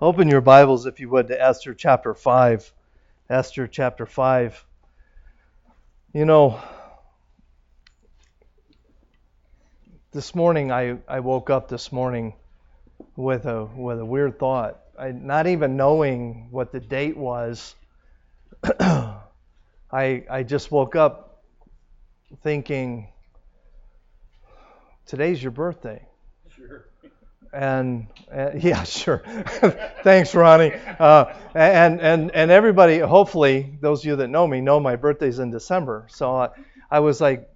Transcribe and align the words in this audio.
Open 0.00 0.28
your 0.28 0.40
Bibles, 0.40 0.86
if 0.86 1.00
you 1.00 1.08
would, 1.08 1.26
to 1.26 1.42
Esther 1.42 1.74
chapter 1.74 2.14
5. 2.14 2.72
Esther 3.28 3.66
chapter 3.66 4.06
5. 4.06 4.64
You 6.12 6.24
know, 6.24 6.60
this 10.12 10.36
morning 10.36 10.70
I, 10.70 10.98
I 11.08 11.18
woke 11.18 11.50
up 11.50 11.68
this 11.68 11.90
morning 11.90 12.34
with 13.16 13.46
a 13.46 13.64
with 13.64 13.98
a 13.98 14.04
weird 14.04 14.38
thought. 14.38 14.78
I, 14.96 15.10
not 15.10 15.48
even 15.48 15.76
knowing 15.76 16.46
what 16.52 16.70
the 16.70 16.78
date 16.78 17.16
was, 17.16 17.74
I 18.80 19.18
I 19.90 20.44
just 20.46 20.70
woke 20.70 20.94
up 20.94 21.42
thinking, 22.44 23.08
today's 25.06 25.42
your 25.42 25.50
birthday. 25.50 26.07
And, 27.52 28.06
yeah, 28.58 28.82
sure. 28.84 29.18
Thanks, 30.02 30.34
Ronnie. 30.34 30.72
Uh, 30.98 31.34
and 31.54 32.00
and 32.00 32.30
and 32.34 32.50
everybody, 32.50 32.98
hopefully, 32.98 33.78
those 33.80 34.00
of 34.00 34.06
you 34.06 34.16
that 34.16 34.28
know 34.28 34.46
me 34.46 34.60
know 34.60 34.80
my 34.80 34.96
birthday's 34.96 35.38
in 35.38 35.50
December. 35.50 36.06
So 36.10 36.34
I, 36.36 36.48
I 36.90 37.00
was 37.00 37.20
like, 37.20 37.48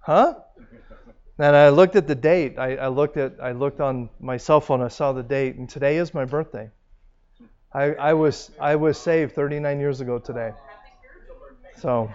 huh? 0.00 0.34
And 1.38 1.54
I 1.54 1.68
looked 1.68 1.96
at 1.96 2.06
the 2.06 2.14
date. 2.14 2.58
I, 2.58 2.76
I 2.76 2.88
looked 2.88 3.16
at 3.18 3.34
I 3.42 3.52
looked 3.52 3.80
on 3.80 4.08
my 4.20 4.38
cell 4.38 4.60
phone. 4.60 4.80
I 4.82 4.88
saw 4.88 5.12
the 5.12 5.22
date, 5.22 5.56
and 5.56 5.68
today 5.68 5.98
is 5.98 6.14
my 6.14 6.24
birthday. 6.24 6.70
I, 7.72 7.92
I 7.94 8.14
was 8.14 8.50
I 8.60 8.76
was 8.76 8.98
saved 8.98 9.34
39 9.34 9.80
years 9.80 10.00
ago 10.00 10.18
today. 10.18 10.52
So, 11.80 12.10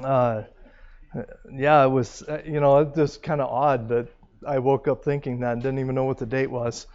uh, 0.00 0.42
yeah, 1.52 1.84
it 1.84 1.88
was 1.88 2.22
uh, 2.22 2.42
you 2.44 2.60
know 2.60 2.84
just 2.84 3.22
kind 3.22 3.40
of 3.40 3.48
odd 3.50 3.88
that 3.88 4.08
I 4.46 4.58
woke 4.58 4.88
up 4.88 5.04
thinking 5.04 5.40
that 5.40 5.52
and 5.52 5.62
didn't 5.62 5.78
even 5.80 5.94
know 5.94 6.04
what 6.04 6.18
the 6.18 6.26
date 6.26 6.50
was. 6.50 6.86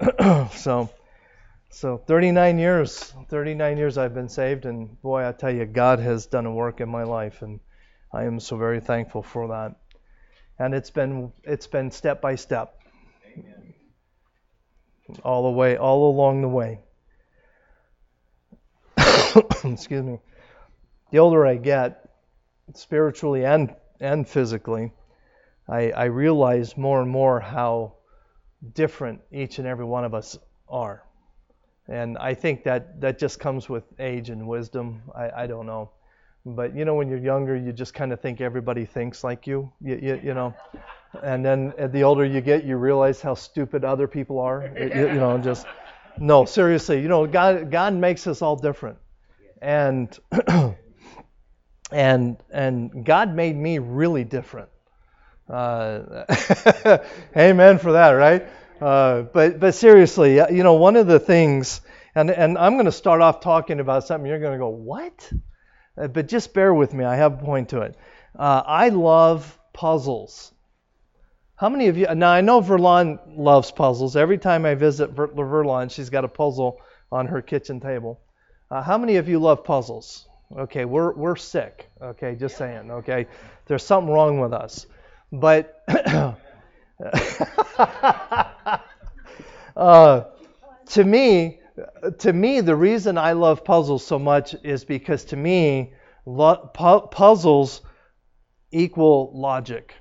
so, 0.52 0.90
so 1.70 1.96
39 1.96 2.58
years, 2.58 3.12
39 3.28 3.76
years 3.76 3.98
I've 3.98 4.14
been 4.14 4.28
saved, 4.28 4.66
and 4.66 5.00
boy, 5.02 5.26
I 5.26 5.32
tell 5.32 5.52
you, 5.52 5.64
God 5.64 5.98
has 6.00 6.26
done 6.26 6.46
a 6.46 6.52
work 6.52 6.80
in 6.80 6.88
my 6.88 7.04
life, 7.04 7.42
and 7.42 7.60
I 8.12 8.24
am 8.24 8.40
so 8.40 8.56
very 8.56 8.80
thankful 8.80 9.22
for 9.22 9.48
that 9.48 9.76
and 10.62 10.74
it's 10.74 10.90
been 10.90 11.32
it's 11.42 11.66
been 11.66 11.90
step 11.90 12.20
by 12.20 12.36
step 12.36 12.78
Amen. 13.36 13.74
all 15.24 15.42
the 15.44 15.50
way 15.50 15.76
all 15.76 16.08
along 16.10 16.42
the 16.42 16.48
way 16.48 16.80
excuse 19.64 20.04
me 20.04 20.18
the 21.10 21.18
older 21.18 21.44
i 21.46 21.56
get 21.56 22.08
spiritually 22.74 23.44
and 23.44 23.74
and 24.00 24.28
physically 24.28 24.92
I, 25.68 25.90
I 25.90 26.04
realize 26.04 26.76
more 26.76 27.00
and 27.00 27.10
more 27.10 27.40
how 27.40 27.94
different 28.74 29.20
each 29.32 29.58
and 29.58 29.66
every 29.66 29.84
one 29.84 30.04
of 30.04 30.14
us 30.14 30.38
are 30.68 31.04
and 31.88 32.16
i 32.18 32.32
think 32.32 32.62
that 32.64 33.00
that 33.00 33.18
just 33.18 33.40
comes 33.40 33.68
with 33.68 33.82
age 33.98 34.30
and 34.30 34.46
wisdom 34.46 35.02
i, 35.16 35.42
I 35.42 35.46
don't 35.46 35.66
know 35.66 35.90
but 36.44 36.74
you 36.74 36.84
know, 36.84 36.94
when 36.94 37.08
you're 37.08 37.18
younger, 37.18 37.56
you 37.56 37.72
just 37.72 37.94
kind 37.94 38.12
of 38.12 38.20
think 38.20 38.40
everybody 38.40 38.84
thinks 38.84 39.22
like 39.22 39.46
you, 39.46 39.70
you, 39.80 39.98
you, 40.02 40.20
you 40.24 40.34
know. 40.34 40.54
And 41.22 41.44
then 41.44 41.72
uh, 41.78 41.86
the 41.86 42.02
older 42.02 42.24
you 42.24 42.40
get, 42.40 42.64
you 42.64 42.76
realize 42.76 43.20
how 43.20 43.34
stupid 43.34 43.84
other 43.84 44.08
people 44.08 44.40
are. 44.40 44.68
You, 44.76 44.86
you 44.86 45.14
know, 45.14 45.38
just 45.38 45.66
no, 46.18 46.44
seriously. 46.44 47.00
You 47.00 47.08
know, 47.08 47.26
God, 47.26 47.70
God 47.70 47.94
makes 47.94 48.26
us 48.26 48.42
all 48.42 48.56
different, 48.56 48.98
and 49.60 50.18
and 51.92 52.36
and 52.50 53.04
God 53.04 53.34
made 53.36 53.56
me 53.56 53.78
really 53.78 54.24
different. 54.24 54.68
Uh, 55.48 56.24
amen 57.36 57.78
for 57.78 57.92
that, 57.92 58.10
right? 58.10 58.46
Uh, 58.80 59.22
but 59.22 59.60
but 59.60 59.74
seriously, 59.74 60.36
you 60.36 60.62
know, 60.62 60.74
one 60.74 60.96
of 60.96 61.06
the 61.06 61.20
things, 61.20 61.80
and 62.14 62.30
and 62.30 62.58
I'm 62.58 62.74
going 62.74 62.86
to 62.86 62.92
start 62.92 63.20
off 63.20 63.40
talking 63.40 63.80
about 63.80 64.04
something. 64.06 64.28
You're 64.28 64.40
going 64.40 64.52
to 64.52 64.58
go, 64.58 64.70
what? 64.70 65.32
Uh, 65.96 66.08
but 66.08 66.28
just 66.28 66.54
bear 66.54 66.72
with 66.72 66.92
me. 66.92 67.04
I 67.04 67.16
have 67.16 67.34
a 67.34 67.44
point 67.44 67.70
to 67.70 67.82
it. 67.82 67.96
Uh, 68.36 68.62
I 68.64 68.88
love 68.88 69.58
puzzles. 69.72 70.52
How 71.56 71.68
many 71.68 71.88
of 71.88 71.96
you? 71.96 72.06
Now 72.14 72.30
I 72.32 72.40
know 72.40 72.60
Verlon 72.60 73.20
loves 73.36 73.70
puzzles. 73.70 74.16
Every 74.16 74.38
time 74.38 74.66
I 74.66 74.74
visit 74.74 75.10
Ver, 75.10 75.28
Verlon, 75.28 75.90
she's 75.90 76.10
got 76.10 76.24
a 76.24 76.28
puzzle 76.28 76.80
on 77.12 77.26
her 77.26 77.40
kitchen 77.42 77.78
table. 77.78 78.20
Uh, 78.70 78.82
how 78.82 78.98
many 78.98 79.16
of 79.16 79.28
you 79.28 79.38
love 79.38 79.62
puzzles? 79.62 80.26
Okay, 80.56 80.84
we're 80.84 81.12
we're 81.14 81.36
sick. 81.36 81.88
Okay, 82.00 82.34
just 82.34 82.56
saying. 82.56 82.90
Okay, 82.90 83.26
there's 83.66 83.84
something 83.84 84.12
wrong 84.12 84.40
with 84.40 84.52
us. 84.52 84.86
But 85.32 85.82
uh, 89.76 90.24
to 90.90 91.04
me, 91.04 91.60
to 92.18 92.32
me, 92.32 92.60
the 92.60 92.76
reason 92.76 93.16
I 93.16 93.32
love 93.32 93.64
puzzles 93.64 94.04
so 94.06 94.18
much 94.18 94.54
is 94.62 94.84
because 94.84 95.24
to 95.26 95.36
me, 95.36 95.94
lo- 96.26 96.70
pu- 96.74 97.08
puzzles 97.08 97.80
equal 98.70 99.32
logic. 99.34 99.94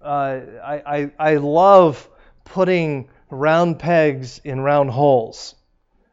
Uh, 0.00 0.40
I, 0.64 0.82
I, 0.96 1.10
I 1.18 1.36
love 1.36 2.08
putting 2.44 3.10
round 3.30 3.78
pegs 3.78 4.40
in 4.44 4.60
round 4.60 4.90
holes 4.90 5.54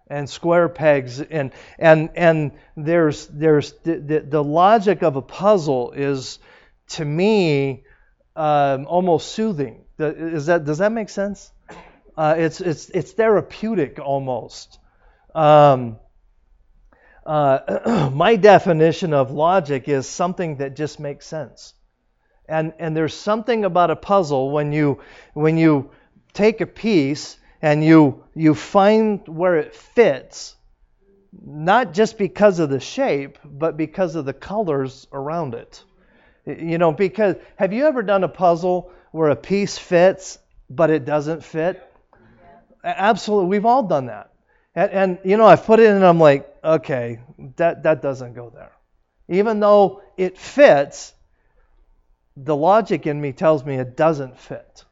and 0.08 0.30
square 0.30 0.68
pegs 0.70 1.22
and 1.22 1.52
and 1.80 2.10
and 2.16 2.52
there's 2.76 3.28
there's 3.28 3.74
the, 3.84 3.96
the, 3.98 4.20
the 4.20 4.44
logic 4.44 5.02
of 5.02 5.16
a 5.16 5.22
puzzle 5.22 5.94
is 5.94 6.40
to 6.90 7.06
me 7.06 7.84
um, 8.36 8.86
almost 8.88 9.32
soothing. 9.32 9.86
Is 9.98 10.48
that 10.48 10.66
does 10.66 10.80
that 10.80 10.92
make 10.92 11.10
sense? 11.10 11.52
Uh, 12.18 12.36
it's, 12.38 12.62
it's, 12.62 12.90
it's 12.90 13.12
therapeutic 13.12 14.00
almost. 14.00 14.80
Um, 15.34 15.98
uh, 17.26 18.10
my 18.14 18.36
definition 18.38 19.14
of 19.14 19.32
logic 19.32 19.90
is 19.90 20.08
something 20.08 20.58
that 20.58 20.76
just 20.76 21.00
makes 21.00 21.28
sense. 21.28 21.74
And, 22.48 22.74
and 22.80 22.96
there's 22.96 23.14
something 23.14 23.66
about 23.66 23.92
a 23.92 23.96
puzzle 23.96 24.52
when 24.52 24.72
you, 24.72 25.02
when 25.34 25.58
you 25.58 25.92
take 26.34 26.62
a 26.62 26.68
piece 26.68 27.38
and 27.62 27.84
you, 27.84 28.24
you 28.36 28.54
find 28.54 29.28
where 29.28 29.58
it 29.58 29.76
fits, 29.76 30.56
not 31.44 31.94
just 31.94 32.18
because 32.18 32.60
of 32.60 32.70
the 32.70 32.80
shape, 32.80 33.40
but 33.44 33.76
because 33.76 34.16
of 34.16 34.26
the 34.26 34.34
colors 34.34 35.08
around 35.12 35.54
it. 35.56 35.84
You 36.46 36.78
know, 36.78 36.92
because 36.92 37.36
have 37.56 37.74
you 37.74 37.86
ever 37.86 38.04
done 38.04 38.24
a 38.24 38.28
puzzle 38.28 38.92
where 39.12 39.30
a 39.30 39.36
piece 39.36 39.78
fits, 39.78 40.38
but 40.70 40.90
it 40.90 41.06
doesn't 41.06 41.44
fit? 41.44 41.82
Absolutely, 42.84 43.48
we've 43.50 43.66
all 43.66 43.84
done 43.84 44.08
that. 44.08 44.32
And, 44.76 44.92
and, 44.92 45.20
you 45.24 45.38
know, 45.38 45.46
I've 45.46 45.66
put 45.66 45.80
it 45.80 45.88
in 45.88 45.96
and 45.96 46.06
I'm 46.06 46.20
like, 46.20 46.54
okay, 46.64 47.20
that, 47.56 47.84
that 47.84 48.02
doesn't 48.02 48.34
go 48.34 48.52
there. 48.52 48.72
Even 49.28 49.60
though 49.60 50.02
it 50.18 50.38
fits, 50.38 51.14
the 52.38 52.56
logic 52.56 53.08
in 53.08 53.20
me 53.20 53.32
tells 53.32 53.66
me 53.66 53.76
it 53.76 53.98
doesn't 53.98 54.38
fit. 54.38 54.84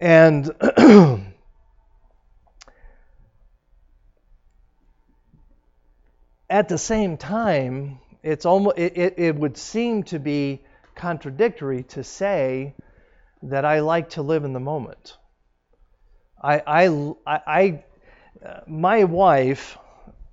And 0.00 0.50
at 6.48 6.68
the 6.68 6.78
same 6.78 7.16
time, 7.16 7.98
it's 8.22 8.46
almost 8.46 8.78
it, 8.78 8.96
it, 8.96 9.14
it 9.18 9.36
would 9.36 9.56
seem 9.56 10.02
to 10.04 10.18
be 10.18 10.62
contradictory 10.94 11.82
to 11.84 12.04
say 12.04 12.74
that 13.42 13.64
I 13.64 13.80
like 13.80 14.10
to 14.10 14.22
live 14.22 14.44
in 14.44 14.52
the 14.52 14.60
moment. 14.60 15.16
I, 16.42 16.62
I, 17.26 17.40
I, 17.46 17.84
uh, 18.44 18.60
my 18.66 19.04
wife 19.04 19.78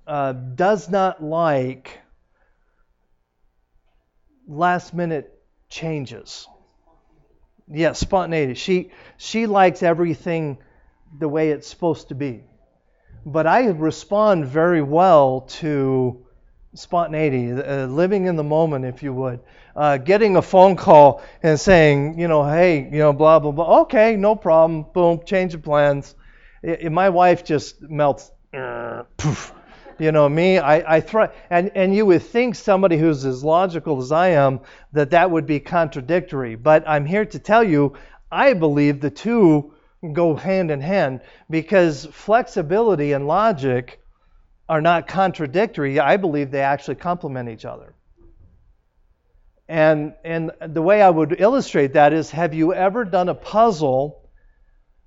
uh, 0.06 0.32
does 0.32 0.90
not 0.90 1.22
like 1.22 2.00
last 4.46 4.92
minute 4.92 5.32
changes. 5.68 6.46
Yes, 7.68 7.78
yeah, 7.78 7.92
spontaneity. 7.92 8.54
She 8.54 8.90
she 9.16 9.46
likes 9.46 9.82
everything 9.82 10.58
the 11.18 11.28
way 11.28 11.50
it's 11.50 11.68
supposed 11.68 12.08
to 12.08 12.14
be. 12.14 12.44
But 13.24 13.46
I 13.46 13.66
respond 13.66 14.46
very 14.46 14.82
well 14.82 15.42
to 15.60 16.26
spontaneity, 16.74 17.52
uh, 17.52 17.86
living 17.86 18.26
in 18.26 18.36
the 18.36 18.44
moment, 18.44 18.84
if 18.84 19.02
you 19.02 19.12
would. 19.12 19.40
Uh, 19.76 19.96
getting 19.98 20.36
a 20.36 20.42
phone 20.42 20.76
call 20.76 21.22
and 21.42 21.58
saying, 21.58 22.18
you 22.18 22.28
know, 22.28 22.44
hey, 22.44 22.84
you 22.84 22.98
know, 22.98 23.12
blah, 23.12 23.38
blah, 23.38 23.52
blah. 23.52 23.80
Okay, 23.82 24.16
no 24.16 24.34
problem. 24.36 24.86
Boom, 24.92 25.20
change 25.24 25.54
of 25.54 25.62
plans. 25.62 26.14
It, 26.62 26.82
it, 26.82 26.90
my 26.90 27.10
wife 27.10 27.44
just 27.44 27.80
melts. 27.82 28.30
Poof. 29.16 29.54
You 29.98 30.10
know, 30.10 30.28
me, 30.28 30.58
I, 30.58 30.96
I 30.96 31.30
and, 31.48 31.70
and 31.74 31.94
you 31.94 32.04
would 32.06 32.22
think 32.22 32.54
somebody 32.54 32.98
who's 32.98 33.24
as 33.24 33.44
logical 33.44 34.02
as 34.02 34.10
I 34.10 34.28
am 34.28 34.60
that 34.92 35.10
that 35.10 35.30
would 35.30 35.46
be 35.46 35.60
contradictory. 35.60 36.56
But 36.56 36.84
I'm 36.88 37.04
here 37.04 37.24
to 37.24 37.38
tell 37.38 37.62
you, 37.62 37.94
I 38.30 38.54
believe 38.54 39.00
the 39.00 39.10
two 39.10 39.71
go 40.12 40.34
hand 40.34 40.70
in 40.70 40.80
hand 40.80 41.20
because 41.48 42.06
flexibility 42.06 43.12
and 43.12 43.26
logic 43.26 44.00
are 44.68 44.80
not 44.80 45.06
contradictory. 45.06 46.00
I 46.00 46.16
believe 46.16 46.50
they 46.50 46.60
actually 46.60 46.96
complement 46.96 47.48
each 47.48 47.64
other. 47.64 47.94
And, 49.68 50.14
and 50.24 50.50
the 50.60 50.82
way 50.82 51.00
I 51.00 51.08
would 51.08 51.40
illustrate 51.40 51.92
that 51.94 52.12
is 52.12 52.30
have 52.32 52.52
you 52.52 52.74
ever 52.74 53.04
done 53.04 53.28
a 53.28 53.34
puzzle 53.34 54.28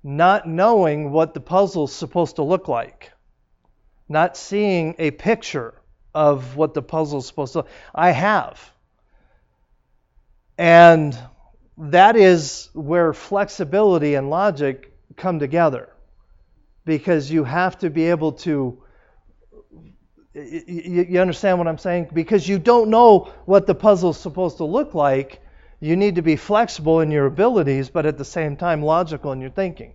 not 0.02 0.48
knowing 0.48 1.10
what 1.12 1.34
the 1.34 1.40
puzzle's 1.40 1.92
supposed 1.92 2.36
to 2.36 2.42
look 2.42 2.68
like? 2.68 3.12
Not 4.08 4.36
seeing 4.36 4.94
a 4.98 5.10
picture 5.10 5.74
of 6.14 6.56
what 6.56 6.74
the 6.74 6.82
puzzle's 6.82 7.26
supposed 7.26 7.52
to 7.52 7.66
I 7.94 8.10
have. 8.10 8.70
And 10.56 11.16
that 11.78 12.16
is 12.16 12.70
where 12.72 13.12
flexibility 13.12 14.14
and 14.14 14.30
logic 14.30 14.92
come 15.16 15.38
together. 15.38 15.88
Because 16.84 17.30
you 17.30 17.44
have 17.44 17.78
to 17.78 17.90
be 17.90 18.10
able 18.10 18.32
to 18.32 18.82
you, 20.36 21.20
understand 21.20 21.58
what 21.58 21.66
I'm 21.66 21.78
saying? 21.78 22.10
Because 22.12 22.48
you 22.48 22.58
don't 22.58 22.90
know 22.90 23.32
what 23.46 23.66
the 23.66 23.74
puzzle's 23.74 24.18
supposed 24.20 24.58
to 24.58 24.64
look 24.64 24.94
like, 24.94 25.40
you 25.80 25.96
need 25.96 26.16
to 26.16 26.22
be 26.22 26.36
flexible 26.36 27.00
in 27.00 27.10
your 27.10 27.26
abilities, 27.26 27.88
but 27.90 28.06
at 28.06 28.18
the 28.18 28.24
same 28.24 28.56
time 28.56 28.82
logical 28.82 29.32
in 29.32 29.40
your 29.40 29.50
thinking. 29.50 29.94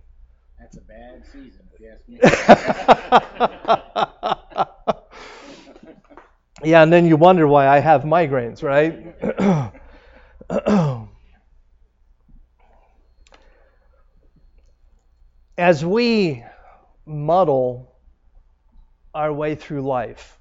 That's 0.58 0.76
a 0.76 0.80
bad 0.80 1.22
season, 1.32 1.62
if 1.72 1.80
you 1.80 1.90
ask 1.90 2.08
me. 2.08 2.18
yeah, 6.70 6.82
and 6.82 6.92
then 6.92 7.06
you 7.06 7.16
wonder 7.16 7.46
why 7.46 7.68
I 7.68 7.78
have 7.78 8.02
migraines, 8.02 8.62
right? 8.62 9.14
As 15.56 15.84
we 15.84 16.44
muddle 17.04 17.92
our 19.14 19.32
way 19.32 19.54
through 19.54 19.82
life. 19.82 20.38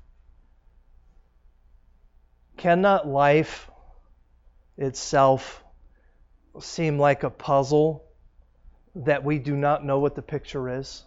Cannot 2.58 3.08
life 3.08 3.70
itself 4.78 5.64
seem 6.60 7.00
like 7.00 7.24
a 7.24 7.30
puzzle 7.30 8.06
that 8.96 9.24
we 9.24 9.40
do 9.40 9.56
not 9.56 9.84
know 9.84 10.00
what 10.00 10.16
the 10.16 10.22
picture 10.22 10.80
is? 10.80 11.04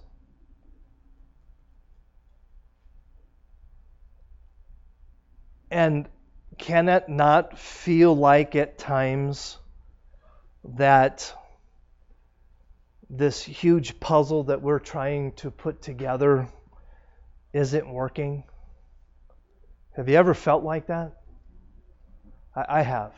And 5.70 6.08
can 6.58 6.88
it 6.88 7.08
not 7.08 7.58
feel 7.58 8.14
like 8.14 8.54
at 8.54 8.78
times 8.78 9.58
that 10.62 11.34
this 13.10 13.42
huge 13.42 14.00
puzzle 14.00 14.44
that 14.44 14.62
we're 14.62 14.78
trying 14.78 15.32
to 15.32 15.50
put 15.50 15.82
together 15.82 16.48
isn't 17.52 17.88
working? 17.88 18.44
Have 19.96 20.08
you 20.08 20.16
ever 20.16 20.34
felt 20.34 20.64
like 20.64 20.88
that? 20.88 21.12
I, 22.56 22.80
I 22.80 22.82
have. 22.82 23.12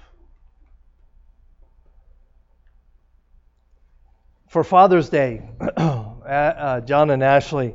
For 4.48 4.62
Father's 4.62 5.08
Day, 5.08 5.48
uh, 5.76 6.80
John 6.80 7.10
and 7.10 7.22
Ashley 7.22 7.74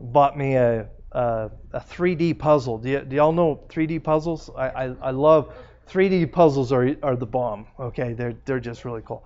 bought 0.00 0.36
me 0.36 0.54
a, 0.54 0.88
a, 1.12 1.50
a 1.72 1.80
3D 1.80 2.38
puzzle. 2.38 2.78
Do, 2.78 2.90
you, 2.90 3.00
do 3.00 3.16
y'all 3.16 3.32
know 3.32 3.64
3D 3.68 4.02
puzzles? 4.02 4.50
I, 4.56 4.68
I, 4.68 4.84
I 5.00 5.10
love 5.10 5.54
3D 5.88 6.30
puzzles 6.32 6.72
are, 6.72 6.96
are 7.02 7.16
the 7.16 7.26
bomb. 7.26 7.66
Okay, 7.78 8.12
they're, 8.12 8.34
they're 8.44 8.60
just 8.60 8.84
really 8.84 9.02
cool. 9.04 9.24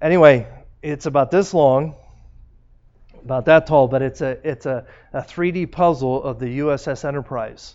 Anyway, 0.00 0.46
it's 0.82 1.06
about 1.06 1.30
this 1.30 1.52
long 1.54 1.94
about 3.24 3.44
that 3.46 3.66
tall, 3.66 3.88
but 3.88 4.02
it's 4.02 4.20
a 4.20 4.38
it's 4.48 4.66
a, 4.66 4.86
a 5.12 5.20
3D 5.20 5.70
puzzle 5.70 6.22
of 6.22 6.38
the 6.38 6.58
USS 6.60 7.04
Enterprise. 7.04 7.74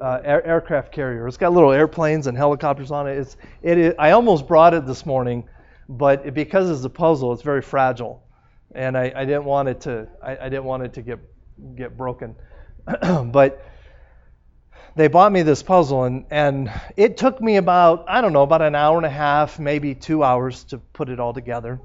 Uh, 0.00 0.20
air, 0.22 0.46
aircraft 0.46 0.92
carrier. 0.92 1.26
It's 1.26 1.36
got 1.36 1.52
little 1.52 1.72
airplanes 1.72 2.28
and 2.28 2.36
helicopters 2.36 2.92
on 2.92 3.08
it. 3.08 3.18
It's 3.18 3.36
it 3.62 3.78
is, 3.78 3.94
I 3.98 4.12
almost 4.12 4.46
brought 4.46 4.72
it 4.72 4.86
this 4.86 5.04
morning, 5.04 5.48
but 5.88 6.32
because 6.34 6.70
it's 6.70 6.84
a 6.84 6.90
puzzle, 6.90 7.32
it's 7.32 7.42
very 7.42 7.62
fragile, 7.62 8.22
and 8.72 8.96
I, 8.96 9.12
I 9.14 9.24
didn't 9.24 9.44
want 9.44 9.68
it 9.68 9.80
to 9.82 10.08
I, 10.22 10.36
I 10.36 10.48
didn't 10.48 10.64
want 10.64 10.84
it 10.84 10.94
to 10.94 11.02
get 11.02 11.18
get 11.74 11.96
broken. 11.96 12.36
but 13.24 13.64
they 14.94 15.08
bought 15.08 15.32
me 15.32 15.42
this 15.42 15.64
puzzle, 15.64 16.04
and 16.04 16.26
and 16.30 16.70
it 16.96 17.16
took 17.16 17.40
me 17.40 17.56
about 17.56 18.04
I 18.08 18.20
don't 18.20 18.32
know 18.32 18.44
about 18.44 18.62
an 18.62 18.76
hour 18.76 18.96
and 18.98 19.06
a 19.06 19.10
half, 19.10 19.58
maybe 19.58 19.96
two 19.96 20.22
hours 20.22 20.62
to 20.64 20.78
put 20.78 21.08
it 21.08 21.18
all 21.18 21.34
together, 21.34 21.80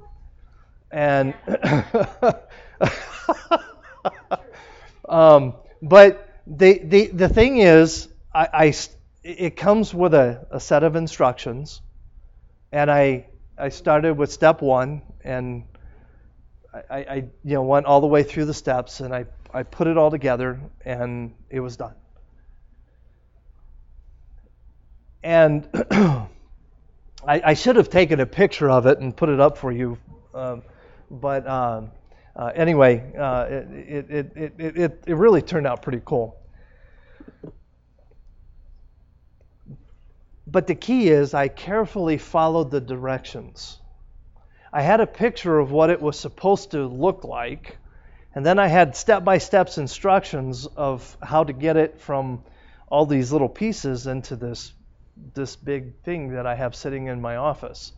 and 0.94 1.34
um, 5.08 5.54
but 5.82 6.40
the, 6.46 6.78
the, 6.84 7.06
the 7.08 7.28
thing 7.28 7.58
is, 7.58 8.08
I, 8.32 8.48
I 8.52 8.72
it 9.24 9.56
comes 9.56 9.92
with 9.92 10.14
a, 10.14 10.46
a 10.52 10.60
set 10.60 10.84
of 10.84 10.94
instructions, 10.94 11.82
and 12.70 12.88
I, 12.90 13.26
I 13.58 13.70
started 13.70 14.16
with 14.16 14.30
step 14.32 14.62
one, 14.62 15.02
and 15.24 15.64
I, 16.72 16.96
I 16.96 17.16
you 17.42 17.54
know 17.54 17.62
went 17.62 17.86
all 17.86 18.00
the 18.00 18.06
way 18.06 18.22
through 18.22 18.44
the 18.44 18.54
steps, 18.54 19.00
and 19.00 19.12
I, 19.12 19.26
I 19.52 19.64
put 19.64 19.88
it 19.88 19.98
all 19.98 20.12
together, 20.12 20.60
and 20.84 21.34
it 21.50 21.58
was 21.58 21.76
done. 21.76 21.94
And 25.24 25.68
I, 25.90 26.28
I, 27.26 27.54
should 27.54 27.76
have 27.76 27.88
taken 27.88 28.20
a 28.20 28.26
picture 28.26 28.70
of 28.70 28.84
it 28.86 28.98
and 28.98 29.16
put 29.16 29.30
it 29.30 29.40
up 29.40 29.56
for 29.56 29.72
you, 29.72 29.96
um, 30.34 30.62
but 31.20 31.46
um, 31.46 31.90
uh, 32.36 32.50
anyway, 32.54 33.12
uh, 33.16 33.46
it, 33.48 34.10
it, 34.10 34.32
it, 34.36 34.52
it, 34.58 35.04
it 35.06 35.14
really 35.14 35.42
turned 35.42 35.66
out 35.66 35.82
pretty 35.82 36.02
cool. 36.04 36.36
But 40.46 40.66
the 40.66 40.74
key 40.74 41.08
is 41.08 41.34
I 41.34 41.48
carefully 41.48 42.18
followed 42.18 42.70
the 42.70 42.80
directions. 42.80 43.80
I 44.72 44.82
had 44.82 45.00
a 45.00 45.06
picture 45.06 45.58
of 45.58 45.70
what 45.70 45.90
it 45.90 46.00
was 46.00 46.18
supposed 46.18 46.72
to 46.72 46.86
look 46.86 47.24
like, 47.24 47.78
and 48.34 48.44
then 48.44 48.58
I 48.58 48.66
had 48.66 48.96
step 48.96 49.24
by 49.24 49.38
step 49.38 49.70
instructions 49.78 50.66
of 50.66 51.16
how 51.22 51.44
to 51.44 51.52
get 51.52 51.76
it 51.76 52.00
from 52.00 52.42
all 52.88 53.06
these 53.06 53.32
little 53.32 53.48
pieces 53.48 54.06
into 54.06 54.36
this, 54.36 54.72
this 55.34 55.56
big 55.56 55.94
thing 56.02 56.30
that 56.34 56.46
I 56.46 56.56
have 56.56 56.74
sitting 56.74 57.06
in 57.06 57.20
my 57.20 57.36
office. 57.36 57.92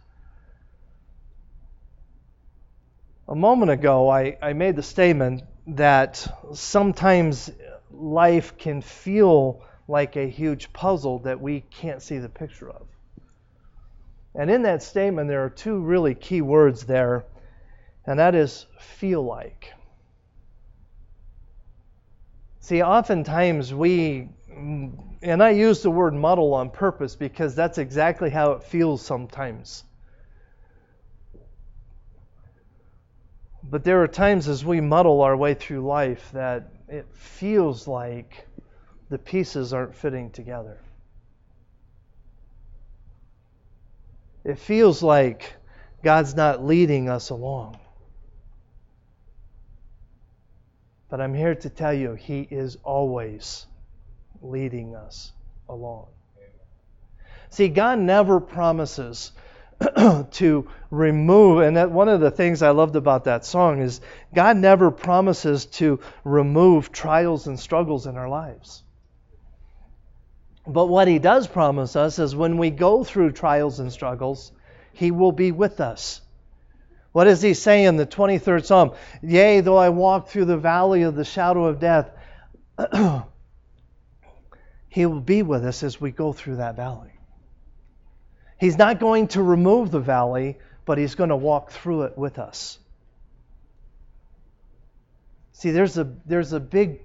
A 3.29 3.35
moment 3.35 3.73
ago, 3.73 4.09
I, 4.09 4.37
I 4.41 4.53
made 4.53 4.77
the 4.77 4.83
statement 4.83 5.43
that 5.69 6.27
sometimes 6.53 7.51
life 7.91 8.57
can 8.57 8.81
feel 8.81 9.63
like 9.89 10.17
a 10.17 10.29
huge 10.29 10.73
puzzle 10.73 11.21
that 11.21 11.41
we 11.41 11.61
can't 11.61 12.01
see 12.01 12.19
the 12.19 12.29
picture 12.29 12.71
of. 12.71 12.87
And 14.35 14.51
in 14.51 14.63
that 14.63 14.83
statement, 14.83 15.29
there 15.29 15.45
are 15.45 15.51
two 15.51 15.81
really 15.81 16.15
key 16.15 16.41
words 16.41 16.85
there, 16.85 17.25
and 18.07 18.19
that 18.19 18.35
is 18.35 18.67
feel 18.79 19.23
like. 19.23 19.73
See, 22.61 22.83
oftentimes 22.83 23.73
we, 23.75 24.29
and 24.49 25.43
I 25.43 25.51
use 25.51 25.83
the 25.83 25.91
word 25.91 26.15
muddle 26.15 26.55
on 26.55 26.71
purpose 26.71 27.17
because 27.17 27.57
that's 27.57 27.79
exactly 27.79 28.31
how 28.31 28.53
it 28.53 28.63
feels 28.63 29.03
sometimes. 29.03 29.85
But 33.69 33.83
there 33.83 34.03
are 34.03 34.09
times 34.09 34.49
as 34.49 34.65
we 34.65 34.81
muddle 34.81 35.23
our 35.23 35.37
way 35.37 35.55
through 35.55 35.87
life 35.87 36.31
that 36.33 36.69
it 36.89 37.07
feels 37.13 37.89
like 37.89 38.47
the 39.09 39.19
pieces 39.19 39.73
aren't 39.73 39.95
fitting 39.95 40.31
together. 40.31 40.79
It 44.45 44.59
feels 44.59 45.03
like 45.03 45.55
God's 46.05 46.37
not 46.37 46.65
leading 46.65 47.09
us 47.09 47.31
along. 47.31 47.79
But 51.09 51.21
I'm 51.21 51.35
here 51.35 51.55
to 51.57 51.71
tell 51.71 51.93
you, 51.93 52.15
He 52.15 52.47
is 52.49 52.79
always 52.85 53.67
leading 54.43 54.95
us 54.95 55.33
along. 55.69 56.07
See, 57.51 57.69
God 57.69 57.99
never 57.99 58.39
promises 58.39 59.33
to 60.33 60.69
remove, 60.91 61.61
and 61.61 61.77
that 61.77 61.91
one 61.91 62.09
of 62.09 62.21
the 62.21 62.31
things 62.31 62.63
I 62.63 62.71
loved 62.71 62.97
about 62.97 63.25
that 63.25 63.45
song 63.45 63.81
is 63.81 64.01
God 64.35 64.57
never 64.57 64.91
promises 64.91 65.67
to 65.67 66.01
remove 66.25 66.93
trials 66.93 67.47
and 67.47 67.61
struggles 67.61 68.07
in 68.07 68.17
our 68.17 68.29
lives. 68.29 68.83
But 70.67 70.87
what 70.87 71.09
He 71.09 71.19
does 71.19 71.47
promise 71.47 71.95
us 71.95 72.19
is 72.19 72.35
when 72.35 72.59
we 72.59 72.71
go 72.71 73.05
through 73.05 73.33
trials 73.33 73.79
and 73.79 73.93
struggles, 73.93 74.53
He 74.93 75.11
will 75.11 75.33
be 75.33 75.53
with 75.53 75.81
us. 75.81 76.23
What 77.13 77.25
does 77.25 77.43
He 77.43 77.55
say 77.55 77.85
in 77.85 77.97
the 77.97 78.07
23rd 78.07 78.65
Psalm? 78.65 78.93
Yea, 79.23 79.61
though 79.61 79.77
I 79.77 79.91
walk 79.91 80.29
through 80.29 80.47
the 80.47 80.57
valley 80.57 81.03
of 81.03 81.15
the 81.15 81.25
shadow 81.25 81.67
of 81.67 81.81
death, 81.81 82.11
He 84.89 85.05
will 85.05 85.21
be 85.21 85.43
with 85.43 85.65
us 85.67 85.83
as 85.83 86.01
we 86.01 86.11
go 86.11 86.33
through 86.33 86.57
that 86.57 86.77
valley. 86.77 87.16
He's 88.59 88.79
not 88.79 89.01
going 89.01 89.29
to 89.29 89.43
remove 89.43 89.91
the 89.91 90.01
valley, 90.01 90.59
but 90.85 90.99
He's 90.99 91.15
going 91.15 91.31
to 91.31 91.37
walk 91.37 91.71
through 91.71 92.03
it 92.03 92.17
with 92.17 92.39
us. 92.39 92.79
See, 95.53 95.71
there's 95.71 95.97
a, 95.99 96.13
there's 96.27 96.53
a 96.53 96.61
big 96.61 97.01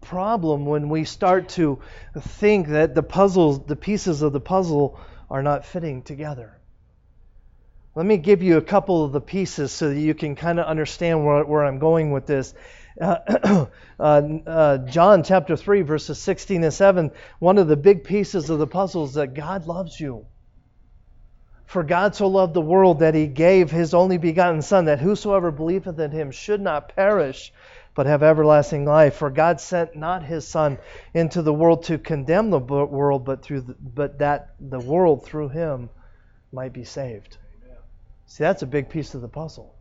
problem 0.00 0.66
when 0.66 0.88
we 0.88 1.04
start 1.04 1.48
to 1.50 1.80
think 2.18 2.68
that 2.68 2.94
the 2.94 3.02
puzzles, 3.02 3.64
the 3.66 3.76
pieces 3.76 4.22
of 4.22 4.32
the 4.32 4.40
puzzle 4.40 4.98
are 5.30 5.42
not 5.42 5.64
fitting 5.64 6.02
together. 6.02 6.58
Let 7.94 8.04
me 8.04 8.16
give 8.16 8.42
you 8.42 8.56
a 8.56 8.62
couple 8.62 9.04
of 9.04 9.12
the 9.12 9.20
pieces 9.20 9.70
so 9.72 9.88
that 9.88 9.98
you 9.98 10.14
can 10.14 10.34
kind 10.34 10.58
of 10.58 10.66
understand 10.66 11.24
where, 11.24 11.44
where 11.44 11.64
I'm 11.64 11.78
going 11.78 12.10
with 12.10 12.26
this. 12.26 12.52
Uh, 13.00 13.66
uh, 13.98 14.02
uh, 14.02 14.78
John 14.78 15.22
chapter 15.22 15.56
3, 15.56 15.82
verses 15.82 16.18
16 16.18 16.64
and 16.64 16.74
7, 16.74 17.12
one 17.38 17.58
of 17.58 17.68
the 17.68 17.76
big 17.76 18.04
pieces 18.04 18.50
of 18.50 18.58
the 18.58 18.66
puzzle 18.66 19.04
is 19.04 19.14
that 19.14 19.34
God 19.34 19.66
loves 19.66 19.98
you. 19.98 20.26
For 21.66 21.82
God 21.82 22.14
so 22.14 22.28
loved 22.28 22.54
the 22.54 22.60
world 22.60 23.00
that 23.00 23.14
he 23.14 23.26
gave 23.26 23.70
his 23.70 23.94
only 23.94 24.18
begotten 24.18 24.62
Son, 24.62 24.84
that 24.84 25.00
whosoever 25.00 25.50
believeth 25.50 25.98
in 25.98 26.10
him 26.10 26.30
should 26.30 26.60
not 26.60 26.94
perish, 26.94 27.52
but 27.94 28.06
have 28.06 28.22
everlasting 28.22 28.84
life. 28.84 29.14
For 29.14 29.30
God 29.30 29.60
sent 29.60 29.96
not 29.96 30.22
his 30.22 30.46
Son 30.46 30.78
into 31.14 31.42
the 31.42 31.54
world 31.54 31.84
to 31.84 31.98
condemn 31.98 32.50
the 32.50 32.58
world, 32.58 33.24
but, 33.24 33.42
through 33.42 33.62
the, 33.62 33.74
but 33.80 34.18
that 34.18 34.54
the 34.60 34.80
world 34.80 35.24
through 35.24 35.48
him 35.48 35.90
might 36.52 36.72
be 36.72 36.84
saved. 36.84 37.38
See, 38.26 38.44
that's 38.44 38.62
a 38.62 38.66
big 38.66 38.88
piece 38.88 39.14
of 39.14 39.20
the 39.20 39.28
puzzle. 39.28 39.73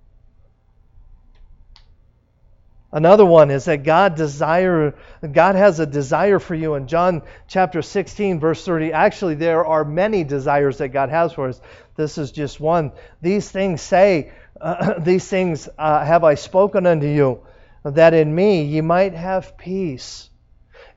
Another 2.94 3.26
one 3.26 3.50
is 3.50 3.66
that 3.66 3.82
God 3.82 4.14
desire 4.14 4.94
God 5.32 5.56
has 5.56 5.80
a 5.80 5.86
desire 5.88 6.38
for 6.38 6.54
you 6.54 6.76
in 6.76 6.88
John 6.88 7.24
chapter 7.48 7.82
16 7.82 8.40
verse 8.40 8.64
30. 8.64 8.94
Actually, 8.94 9.34
there 9.34 9.66
are 9.66 9.84
many 9.84 10.24
desires 10.24 10.78
that 10.78 10.90
God 10.90 11.10
has 11.10 11.34
for 11.34 11.50
us. 11.50 11.60
This 11.96 12.20
is 12.20 12.32
just 12.32 12.60
one. 12.60 12.92
These 13.20 13.50
things 13.50 13.82
say, 13.82 14.32
uh, 14.62 15.00
these 15.00 15.28
things 15.28 15.68
uh, 15.76 16.06
have 16.06 16.24
I 16.24 16.36
spoken 16.36 16.86
unto 16.86 17.08
you, 17.08 17.42
that 17.84 18.14
in 18.14 18.34
me 18.34 18.64
ye 18.64 18.82
might 18.82 19.16
have 19.16 19.58
peace. 19.58 20.30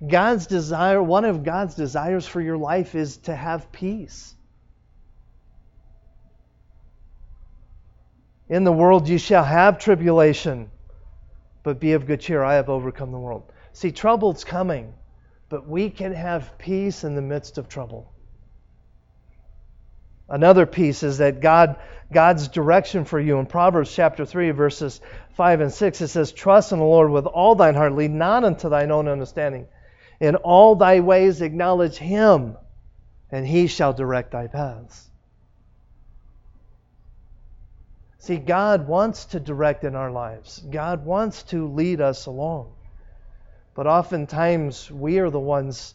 God's 0.07 0.47
desire, 0.47 1.03
one 1.03 1.25
of 1.25 1.45
God's 1.45 1.75
desires 1.77 2.27
for 2.27 2.43
your 2.43 2.59
life 2.59 2.95
is 2.95 3.17
to 3.19 3.35
have 3.35 3.73
peace. 3.73 4.35
In 8.51 8.65
the 8.65 8.73
world 8.73 9.09
you 9.09 9.17
shall 9.17 9.45
have 9.45 9.79
tribulation, 9.79 10.71
but 11.67 11.81
be 11.81 11.95
of 11.95 12.07
good 12.07 12.21
cheer. 12.21 12.45
I 12.45 12.55
have 12.55 12.69
overcome 12.69 13.11
the 13.11 13.19
world. 13.19 13.51
See, 13.73 13.91
trouble's 13.91 14.45
coming, 14.45 14.95
but 15.49 15.67
we 15.67 15.91
can 15.91 16.15
have 16.15 16.57
peace 16.59 17.03
in 17.03 17.17
the 17.17 17.21
midst 17.21 17.59
of 17.59 17.69
trouble. 17.69 18.13
Another 20.29 20.65
piece 20.65 21.03
is 21.03 21.19
that 21.19 21.41
God 21.41 21.75
God's 22.13 22.47
direction 22.47 23.05
for 23.05 23.19
you 23.19 23.41
in 23.41 23.47
Proverbs 23.47 23.93
chapter 23.93 24.25
3 24.25 24.53
verses 24.53 25.01
5 25.35 25.61
and 25.61 25.73
6 25.73 26.01
it 26.03 26.07
says 26.07 26.31
trust 26.31 26.71
in 26.71 26.79
the 26.79 26.85
Lord 26.85 27.11
with 27.11 27.27
all 27.27 27.57
thine 27.57 27.75
heart 27.75 27.95
lead 27.95 28.13
not 28.13 28.45
unto 28.45 28.69
thine 28.69 28.93
own 28.93 29.09
understanding 29.09 29.67
in 30.21 30.37
all 30.37 30.77
thy 30.77 31.01
ways 31.01 31.43
acknowledge 31.43 31.97
him 31.97 32.57
and 33.33 33.45
he 33.45 33.67
shall 33.67 33.93
direct 33.93 34.31
thy 34.31 34.47
paths 34.47 35.06
See, 38.19 38.37
God 38.37 38.89
wants 38.89 39.27
to 39.27 39.41
direct 39.41 39.85
in 39.85 39.95
our 39.95 40.11
lives, 40.11 40.59
God 40.71 41.05
wants 41.05 41.43
to 41.45 41.69
lead 41.69 42.01
us 42.01 42.27
along. 42.27 42.73
But 43.75 43.87
oftentimes 43.87 44.91
we 44.91 45.19
are 45.19 45.29
the 45.29 45.39
ones 45.39 45.95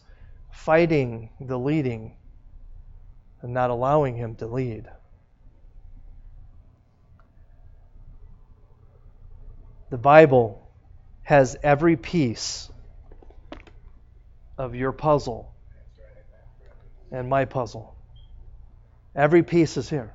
fighting 0.52 1.30
the 1.40 1.58
leading 1.58 2.16
and 3.40 3.52
not 3.52 3.70
allowing 3.70 4.16
Him 4.16 4.36
to 4.36 4.46
lead. 4.46 4.88
The 9.90 9.98
Bible 9.98 10.70
has 11.24 11.56
every 11.62 11.96
piece 11.96 12.70
of 14.56 14.74
your 14.74 14.92
puzzle 14.92 15.52
and 17.10 17.28
my 17.28 17.44
puzzle. 17.44 17.94
Every 19.14 19.42
piece 19.42 19.76
is 19.76 19.90
here. 19.90 20.14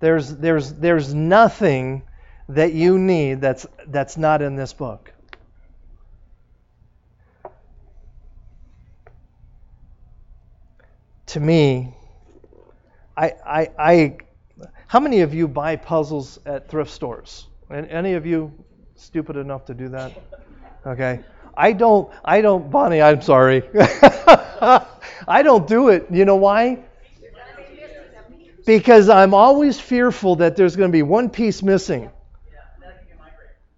There's, 0.00 0.36
there's, 0.36 0.72
there's 0.74 1.14
nothing 1.14 2.02
that 2.48 2.72
you 2.72 2.98
need 2.98 3.40
that's, 3.40 3.66
that's 3.88 4.16
not 4.16 4.42
in 4.42 4.56
this 4.56 4.72
book. 4.72 5.12
To 11.26 11.40
me, 11.40 11.94
I, 13.16 13.32
I, 13.44 13.70
I, 13.78 14.16
how 14.86 15.00
many 15.00 15.22
of 15.22 15.34
you 15.34 15.48
buy 15.48 15.76
puzzles 15.76 16.38
at 16.46 16.68
thrift 16.68 16.90
stores? 16.90 17.46
Any 17.70 18.12
of 18.14 18.24
you 18.26 18.52
stupid 18.94 19.36
enough 19.36 19.64
to 19.66 19.74
do 19.74 19.88
that? 19.88 20.12
Okay. 20.86 21.20
I 21.56 21.72
don't, 21.72 22.12
I 22.24 22.42
don't, 22.42 22.70
Bonnie, 22.70 23.00
I'm 23.00 23.22
sorry. 23.22 23.62
I 25.28 25.42
don't 25.42 25.66
do 25.66 25.88
it. 25.88 26.06
You 26.10 26.24
know 26.24 26.36
why? 26.36 26.78
Because 28.66 29.08
I'm 29.08 29.32
always 29.32 29.80
fearful 29.80 30.36
that 30.36 30.56
there's 30.56 30.76
going 30.76 30.90
to 30.90 30.92
be 30.92 31.02
one 31.02 31.30
piece 31.30 31.62
missing. 31.62 32.10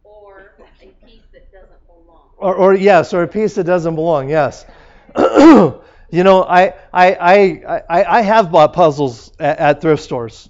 Or 0.02 0.50
a 0.59 1.07
piece 1.07 1.23
that 1.33 1.52
doesn't 1.52 1.87
belong. 1.87 2.23
Or, 2.38 2.54
or 2.54 2.75
yes, 2.75 3.12
or 3.12 3.23
a 3.23 3.28
piece 3.28 3.54
that 3.54 3.64
doesn't 3.64 3.95
belong. 3.95 4.30
Yes. 4.30 4.64
you 5.16 6.25
know, 6.25 6.42
I, 6.42 6.75
I, 6.92 7.12
I, 7.14 7.83
I, 7.88 8.04
I 8.18 8.21
have 8.23 8.50
bought 8.50 8.73
puzzles 8.73 9.30
at, 9.38 9.59
at 9.59 9.80
thrift 9.83 10.02
stores, 10.02 10.49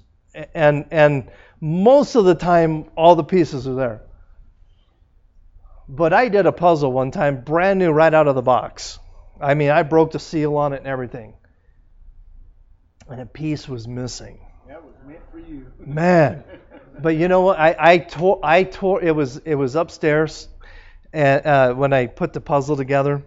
and 0.54 0.86
and 0.90 1.30
most 1.60 2.14
of 2.14 2.24
the 2.24 2.34
time, 2.34 2.86
all 2.96 3.16
the 3.16 3.24
pieces 3.24 3.66
are 3.66 3.74
there. 3.74 4.02
But 5.88 6.12
I 6.12 6.28
did 6.28 6.46
a 6.46 6.52
puzzle 6.52 6.92
one 6.92 7.10
time, 7.10 7.40
brand 7.40 7.78
new, 7.80 7.90
right 7.90 8.12
out 8.12 8.28
of 8.28 8.34
the 8.36 8.42
box. 8.42 8.98
I 9.40 9.54
mean, 9.54 9.70
I 9.70 9.82
broke 9.82 10.12
the 10.12 10.18
seal 10.20 10.56
on 10.56 10.72
it 10.74 10.78
and 10.78 10.86
everything 10.86 11.34
and 13.10 13.20
a 13.20 13.26
piece 13.26 13.68
was 13.68 13.88
missing. 13.88 14.38
That 14.66 14.82
was 14.84 14.94
meant 15.06 15.20
for 15.30 15.38
you. 15.38 15.66
Man, 15.78 16.44
but 17.00 17.16
you 17.16 17.28
know 17.28 17.40
what? 17.40 17.58
I 17.58 17.74
I 17.78 17.98
tore 17.98 18.40
I 18.42 18.64
tore 18.64 19.02
it 19.02 19.14
was 19.14 19.38
it 19.38 19.54
was 19.54 19.76
upstairs, 19.76 20.48
and 21.12 21.44
uh, 21.46 21.74
when 21.74 21.92
I 21.92 22.06
put 22.06 22.32
the 22.32 22.40
puzzle 22.40 22.76
together, 22.76 23.22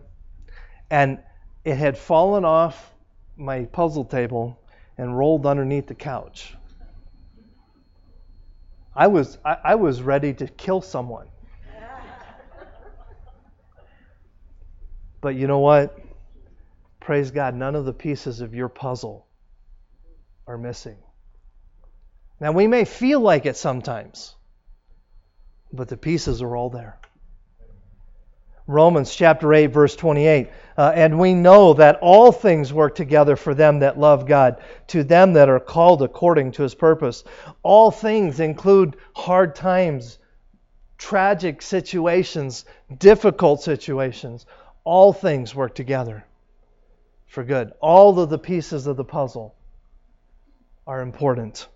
and 0.89 1.19
it 1.65 1.75
had 1.75 1.97
fallen 1.97 2.45
off 2.45 2.93
my 3.37 3.65
puzzle 3.65 4.05
table 4.05 4.59
and 4.97 5.17
rolled 5.17 5.45
underneath 5.45 5.87
the 5.87 5.95
couch. 5.95 6.55
I 8.95 9.07
was 9.07 9.37
I, 9.43 9.57
I 9.63 9.75
was 9.75 10.01
ready 10.01 10.33
to 10.35 10.47
kill 10.47 10.81
someone. 10.81 11.27
But 15.21 15.35
you 15.35 15.45
know 15.45 15.59
what? 15.59 15.99
Praise 16.99 17.29
God, 17.29 17.53
none 17.55 17.75
of 17.75 17.85
the 17.85 17.93
pieces 17.93 18.41
of 18.41 18.55
your 18.55 18.69
puzzle 18.69 19.27
are 20.51 20.57
missing. 20.57 20.97
Now, 22.39 22.51
we 22.51 22.67
may 22.67 22.83
feel 22.85 23.21
like 23.21 23.45
it 23.45 23.55
sometimes, 23.55 24.35
but 25.71 25.87
the 25.87 25.95
pieces 25.95 26.41
are 26.41 26.55
all 26.55 26.69
there. 26.69 26.99
Romans 28.67 29.15
chapter 29.15 29.53
8, 29.53 29.67
verse 29.67 29.95
28. 29.95 30.49
Uh, 30.77 30.91
and 30.93 31.19
we 31.19 31.33
know 31.33 31.73
that 31.73 31.99
all 32.01 32.31
things 32.31 32.73
work 32.73 32.95
together 32.95 33.35
for 33.35 33.53
them 33.53 33.79
that 33.79 33.97
love 33.97 34.25
God, 34.25 34.61
to 34.87 35.03
them 35.03 35.33
that 35.33 35.49
are 35.49 35.59
called 35.59 36.01
according 36.01 36.51
to 36.53 36.63
his 36.63 36.75
purpose. 36.75 37.23
All 37.63 37.89
things 37.89 38.39
include 38.39 38.97
hard 39.15 39.55
times, 39.55 40.19
tragic 40.97 41.61
situations, 41.61 42.65
difficult 42.97 43.61
situations. 43.61 44.45
All 44.83 45.13
things 45.13 45.55
work 45.55 45.75
together 45.75 46.25
for 47.27 47.43
good. 47.43 47.71
All 47.79 48.19
of 48.19 48.29
the 48.29 48.39
pieces 48.39 48.87
of 48.87 48.97
the 48.97 49.05
puzzle 49.05 49.55
are 50.91 50.99
important. 50.99 51.69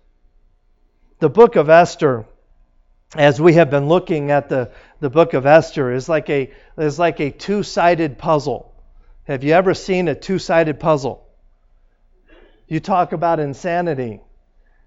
The 1.20 1.30
book 1.30 1.56
of 1.56 1.70
Esther, 1.70 2.26
as 3.14 3.40
we 3.40 3.54
have 3.54 3.70
been 3.70 3.88
looking 3.88 4.30
at 4.30 4.50
the, 4.50 4.72
the 5.00 5.08
book 5.08 5.32
of 5.32 5.46
Esther, 5.46 5.90
is 5.90 6.06
like 6.06 6.28
a 6.28 6.52
is 6.76 6.98
like 6.98 7.18
a 7.18 7.30
two-sided 7.30 8.18
puzzle. 8.18 8.74
Have 9.24 9.42
you 9.42 9.54
ever 9.54 9.72
seen 9.72 10.08
a 10.08 10.14
two-sided 10.14 10.78
puzzle? 10.78 11.26
You 12.68 12.78
talk 12.78 13.12
about 13.12 13.40
insanity. 13.40 14.20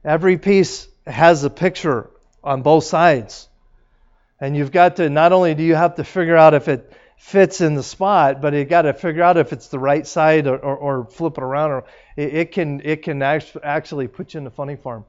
Every 0.05 0.38
piece 0.38 0.88
has 1.07 1.43
a 1.43 1.50
picture 1.50 2.12
on 2.43 2.62
both 2.62 2.83
sides. 2.83 3.50
And 4.39 4.55
you've 4.55 4.71
got 4.71 4.98
to 4.98 5.09
not 5.09 5.33
only 5.33 5.55
do 5.55 5.63
you 5.63 5.74
have 5.74 5.95
to 5.95 6.03
figure 6.03 6.38
out 6.38 6.53
if 6.53 6.67
it 6.67 6.93
fits 7.19 7.59
in 7.59 7.75
the 7.75 7.83
spot, 7.83 8.41
but 8.41 8.53
you 8.53 8.63
got 8.63 8.83
to 8.83 8.93
figure 8.93 9.21
out 9.21 9.38
if 9.38 9.51
it's 9.51 9.67
the 9.67 9.77
right 9.77 10.07
side 10.07 10.47
or, 10.47 10.57
or, 10.57 10.77
or 10.77 11.05
flip 11.05 11.38
it 11.38 11.43
around. 11.43 11.71
Or 11.71 11.83
it, 12.15 12.33
it 12.33 12.51
can 12.53 12.81
it 12.83 13.03
can 13.03 13.21
actually 13.21 14.07
put 14.07 14.33
you 14.33 14.39
in 14.39 14.45
the 14.45 14.51
funny 14.51 14.77
farm. 14.77 15.05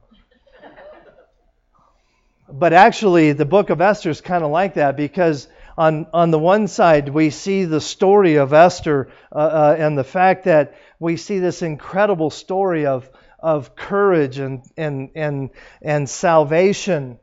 but 2.51 2.73
actually, 2.73 3.31
the 3.31 3.45
book 3.45 3.69
of 3.69 3.79
Esther 3.79 4.09
is 4.09 4.19
kind 4.19 4.43
of 4.43 4.51
like 4.51 4.73
that 4.73 4.97
because 4.97 5.47
on 5.77 6.05
on 6.13 6.31
the 6.31 6.37
one 6.37 6.67
side 6.67 7.07
we 7.07 7.29
see 7.29 7.63
the 7.63 7.79
story 7.79 8.35
of 8.35 8.51
Esther 8.51 9.09
uh, 9.31 9.37
uh, 9.37 9.75
and 9.79 9.97
the 9.97 10.03
fact 10.03 10.43
that 10.43 10.75
we 10.99 11.15
see 11.15 11.39
this 11.39 11.61
incredible 11.61 12.29
story 12.29 12.85
of 12.85 13.09
of 13.39 13.73
courage 13.73 14.37
and 14.37 14.63
and 14.75 15.11
and 15.15 15.49
and 15.81 16.09
salvation 16.09 17.19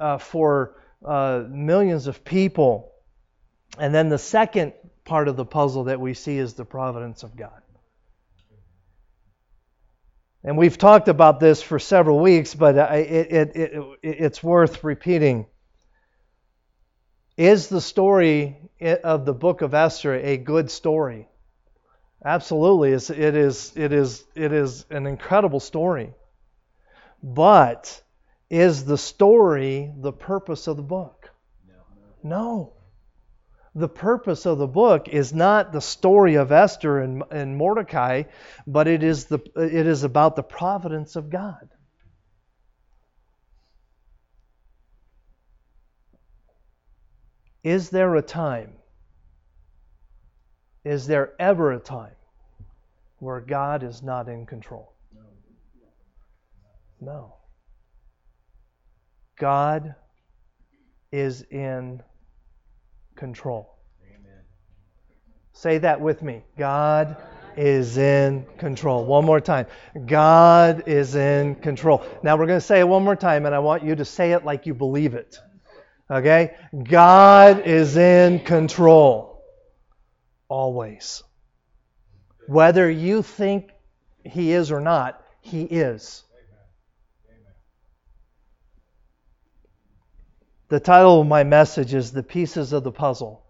uh, 0.00 0.18
for 0.18 0.74
uh, 1.04 1.44
millions 1.48 2.08
of 2.08 2.24
people. 2.24 2.91
And 3.78 3.94
then 3.94 4.08
the 4.08 4.18
second 4.18 4.74
part 5.04 5.28
of 5.28 5.36
the 5.36 5.44
puzzle 5.44 5.84
that 5.84 6.00
we 6.00 6.14
see 6.14 6.38
is 6.38 6.54
the 6.54 6.64
providence 6.64 7.22
of 7.22 7.36
God. 7.36 7.62
And 10.44 10.58
we've 10.58 10.76
talked 10.76 11.08
about 11.08 11.38
this 11.38 11.62
for 11.62 11.78
several 11.78 12.18
weeks, 12.18 12.54
but 12.54 12.76
it, 12.76 13.32
it, 13.32 13.56
it, 13.56 13.98
it's 14.02 14.42
worth 14.42 14.82
repeating. 14.82 15.46
Is 17.36 17.68
the 17.68 17.80
story 17.80 18.56
of 18.80 19.24
the 19.24 19.32
book 19.32 19.62
of 19.62 19.72
Esther 19.72 20.14
a 20.14 20.36
good 20.36 20.70
story? 20.70 21.28
Absolutely, 22.24 22.92
it's, 22.92 23.10
it 23.10 23.34
is. 23.34 23.72
It 23.74 23.92
is. 23.92 24.24
It 24.34 24.52
is 24.52 24.86
an 24.90 25.06
incredible 25.06 25.60
story. 25.60 26.14
But 27.22 28.00
is 28.50 28.84
the 28.84 28.98
story 28.98 29.92
the 29.96 30.12
purpose 30.12 30.66
of 30.66 30.76
the 30.76 30.82
book? 30.82 31.30
No. 32.22 32.74
The 33.74 33.88
purpose 33.88 34.44
of 34.44 34.58
the 34.58 34.66
book 34.66 35.08
is 35.08 35.32
not 35.32 35.72
the 35.72 35.80
story 35.80 36.34
of 36.34 36.52
Esther 36.52 37.00
and, 37.00 37.22
and 37.30 37.56
Mordecai, 37.56 38.24
but 38.66 38.86
it 38.86 39.02
is 39.02 39.26
the 39.26 39.38
it 39.56 39.86
is 39.86 40.04
about 40.04 40.36
the 40.36 40.42
providence 40.42 41.16
of 41.16 41.30
God. 41.30 41.70
Is 47.64 47.90
there 47.90 48.14
a 48.16 48.22
time 48.22 48.74
is 50.84 51.06
there 51.06 51.32
ever 51.38 51.72
a 51.72 51.78
time 51.78 52.16
where 53.18 53.40
God 53.40 53.82
is 53.84 54.02
not 54.02 54.28
in 54.28 54.46
control? 54.46 54.92
No. 57.00 57.36
God 59.38 59.94
is 61.12 61.42
in 61.42 62.02
control. 63.22 63.78
Amen. 64.04 64.42
Say 65.52 65.78
that 65.78 66.00
with 66.00 66.22
me. 66.22 66.42
God 66.58 67.16
is 67.56 67.96
in 67.96 68.44
control. 68.58 69.04
One 69.04 69.24
more 69.24 69.40
time. 69.40 69.66
God 70.06 70.88
is 70.88 71.14
in 71.14 71.54
control. 71.54 72.04
Now 72.24 72.36
we're 72.36 72.46
going 72.46 72.58
to 72.58 72.66
say 72.66 72.80
it 72.80 72.88
one 72.88 73.04
more 73.04 73.14
time, 73.14 73.46
and 73.46 73.54
I 73.54 73.60
want 73.60 73.84
you 73.84 73.94
to 73.94 74.04
say 74.04 74.32
it 74.32 74.44
like 74.44 74.66
you 74.66 74.74
believe 74.74 75.14
it. 75.14 75.38
Okay? 76.10 76.56
God 76.82 77.60
is 77.60 77.96
in 77.96 78.40
control 78.40 79.44
always. 80.48 81.22
Whether 82.48 82.90
you 82.90 83.22
think 83.22 83.70
he 84.24 84.50
is 84.50 84.72
or 84.72 84.80
not, 84.80 85.22
he 85.42 85.62
is. 85.62 86.24
The 90.72 90.80
title 90.80 91.20
of 91.20 91.26
my 91.26 91.44
message 91.44 91.92
is 91.92 92.12
The 92.12 92.22
Pieces 92.22 92.72
of 92.72 92.82
the 92.82 92.90
Puzzle. 92.90 93.42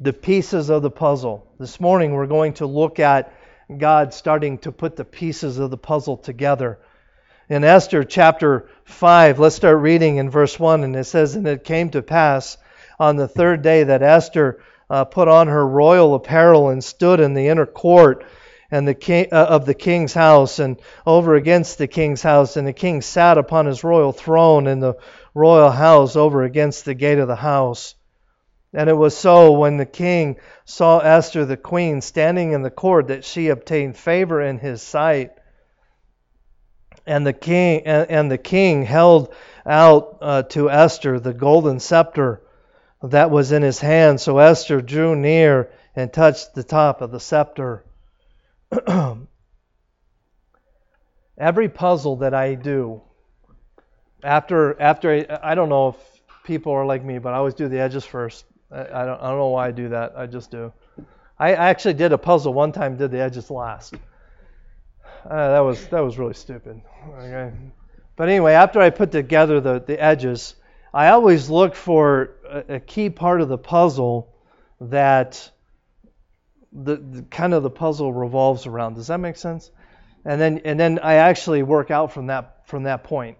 The 0.00 0.12
Pieces 0.12 0.70
of 0.70 0.80
the 0.80 0.88
Puzzle. 0.88 1.44
This 1.58 1.80
morning 1.80 2.12
we're 2.12 2.28
going 2.28 2.52
to 2.52 2.66
look 2.66 3.00
at 3.00 3.32
God 3.76 4.14
starting 4.14 4.58
to 4.58 4.70
put 4.70 4.94
the 4.94 5.04
pieces 5.04 5.58
of 5.58 5.72
the 5.72 5.76
puzzle 5.76 6.16
together. 6.16 6.78
In 7.48 7.64
Esther 7.64 8.04
chapter 8.04 8.68
5, 8.84 9.40
let's 9.40 9.56
start 9.56 9.80
reading 9.80 10.18
in 10.18 10.30
verse 10.30 10.56
1, 10.56 10.84
and 10.84 10.94
it 10.94 11.02
says, 11.02 11.34
And 11.34 11.48
it 11.48 11.64
came 11.64 11.90
to 11.90 12.00
pass 12.00 12.58
on 13.00 13.16
the 13.16 13.26
third 13.26 13.62
day 13.62 13.82
that 13.82 14.04
Esther 14.04 14.60
uh, 14.88 15.04
put 15.06 15.26
on 15.26 15.48
her 15.48 15.66
royal 15.66 16.14
apparel 16.14 16.68
and 16.68 16.84
stood 16.84 17.18
in 17.18 17.34
the 17.34 17.48
inner 17.48 17.66
court 17.66 18.24
and 18.70 18.86
the 18.86 18.94
king, 18.94 19.26
uh, 19.32 19.46
of 19.50 19.66
the 19.66 19.74
king's 19.74 20.14
house 20.14 20.60
and 20.60 20.78
over 21.06 21.34
against 21.34 21.78
the 21.78 21.88
king's 21.88 22.22
house. 22.22 22.56
And 22.56 22.66
the 22.66 22.72
king 22.72 23.02
sat 23.02 23.36
upon 23.36 23.66
his 23.66 23.82
royal 23.82 24.12
throne 24.12 24.68
in 24.68 24.78
the 24.78 24.96
royal 25.34 25.70
house 25.70 26.16
over 26.16 26.44
against 26.44 26.84
the 26.84 26.94
gate 26.94 27.18
of 27.18 27.28
the 27.28 27.36
house. 27.36 27.94
And 28.72 28.88
it 28.88 28.96
was 28.96 29.16
so 29.16 29.52
when 29.52 29.76
the 29.76 29.86
king 29.86 30.36
saw 30.64 30.98
Esther 30.98 31.44
the 31.44 31.56
queen 31.56 32.00
standing 32.00 32.52
in 32.52 32.62
the 32.62 32.70
court 32.70 33.08
that 33.08 33.24
she 33.24 33.48
obtained 33.48 33.96
favor 33.96 34.40
in 34.40 34.58
his 34.58 34.82
sight. 34.82 35.32
And 37.06 37.26
the 37.26 37.32
king 37.32 37.82
and, 37.86 38.10
and 38.10 38.30
the 38.30 38.38
king 38.38 38.84
held 38.84 39.34
out 39.66 40.18
uh, 40.20 40.42
to 40.44 40.70
Esther 40.70 41.20
the 41.20 41.34
golden 41.34 41.78
scepter 41.78 42.42
that 43.02 43.30
was 43.30 43.52
in 43.52 43.62
his 43.62 43.80
hand. 43.80 44.20
So 44.20 44.38
Esther 44.38 44.80
drew 44.80 45.14
near 45.14 45.70
and 45.94 46.12
touched 46.12 46.54
the 46.54 46.64
top 46.64 47.00
of 47.00 47.12
the 47.12 47.20
scepter. 47.20 47.84
Every 51.38 51.68
puzzle 51.68 52.16
that 52.16 52.34
I 52.34 52.54
do, 52.54 53.02
after 54.24 54.80
after 54.80 55.38
I, 55.42 55.54
don't 55.54 55.68
know 55.68 55.88
if 55.88 55.96
people 56.44 56.72
are 56.72 56.86
like 56.86 57.04
me, 57.04 57.18
but 57.18 57.34
I 57.34 57.36
always 57.36 57.54
do 57.54 57.68
the 57.68 57.78
edges 57.78 58.04
first. 58.04 58.44
I, 58.70 58.80
I 58.80 59.04
don't 59.04 59.20
I 59.20 59.28
don't 59.28 59.38
know 59.38 59.48
why 59.48 59.68
I 59.68 59.70
do 59.70 59.90
that. 59.90 60.14
I 60.16 60.26
just 60.26 60.50
do. 60.50 60.72
I, 61.38 61.50
I 61.50 61.68
actually 61.68 61.94
did 61.94 62.12
a 62.12 62.18
puzzle 62.18 62.54
one 62.54 62.72
time, 62.72 62.96
did 62.96 63.10
the 63.10 63.20
edges 63.20 63.50
last. 63.50 63.94
Uh, 65.28 65.52
that 65.52 65.60
was 65.60 65.86
that 65.88 66.00
was 66.00 66.18
really 66.18 66.34
stupid. 66.34 66.80
Okay. 67.18 67.52
But 68.16 68.28
anyway, 68.28 68.52
after 68.52 68.80
I 68.80 68.90
put 68.90 69.10
together 69.10 69.60
the, 69.60 69.80
the 69.80 70.00
edges, 70.00 70.54
I 70.92 71.08
always 71.08 71.50
look 71.50 71.74
for 71.74 72.36
a, 72.48 72.74
a 72.76 72.80
key 72.80 73.10
part 73.10 73.40
of 73.40 73.48
the 73.48 73.58
puzzle 73.58 74.32
that 74.80 75.50
the, 76.72 76.96
the, 76.96 77.22
kind 77.22 77.54
of 77.54 77.62
the 77.62 77.70
puzzle 77.70 78.12
revolves 78.12 78.66
around. 78.66 78.94
Does 78.94 79.08
that 79.08 79.18
make 79.18 79.36
sense? 79.36 79.70
And 80.24 80.40
then 80.40 80.58
and 80.64 80.78
then 80.78 80.98
I 81.00 81.14
actually 81.14 81.62
work 81.62 81.90
out 81.90 82.12
from 82.12 82.28
that 82.28 82.66
from 82.66 82.84
that 82.84 83.04
point. 83.04 83.38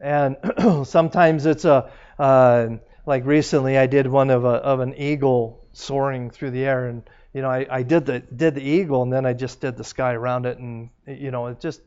And 0.00 0.36
sometimes 0.86 1.46
it's 1.46 1.64
a 1.64 1.90
uh, 2.18 2.68
like 3.04 3.24
recently 3.24 3.78
I 3.78 3.86
did 3.86 4.06
one 4.06 4.30
of 4.30 4.44
a 4.44 4.48
of 4.48 4.80
an 4.80 4.94
eagle 4.96 5.64
soaring 5.72 6.30
through 6.30 6.50
the 6.50 6.64
air, 6.64 6.88
and 6.88 7.02
you 7.32 7.42
know 7.42 7.50
I, 7.50 7.66
I 7.70 7.82
did 7.82 8.06
the 8.06 8.20
did 8.20 8.54
the 8.54 8.62
eagle, 8.62 9.02
and 9.02 9.12
then 9.12 9.26
I 9.26 9.32
just 9.32 9.60
did 9.60 9.76
the 9.76 9.84
sky 9.84 10.14
around 10.14 10.46
it, 10.46 10.58
and 10.58 10.90
you 11.06 11.30
know 11.30 11.46
it 11.46 11.60
just 11.60 11.80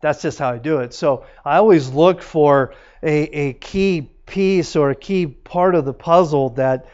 that's 0.00 0.22
just 0.22 0.38
how 0.38 0.50
I 0.50 0.58
do 0.58 0.78
it. 0.80 0.94
So 0.94 1.24
I 1.44 1.56
always 1.56 1.90
look 1.90 2.22
for 2.22 2.74
a, 3.02 3.22
a 3.22 3.52
key 3.54 4.10
piece 4.26 4.76
or 4.76 4.90
a 4.90 4.94
key 4.94 5.26
part 5.26 5.74
of 5.74 5.84
the 5.84 5.92
puzzle 5.92 6.50
that 6.50 6.86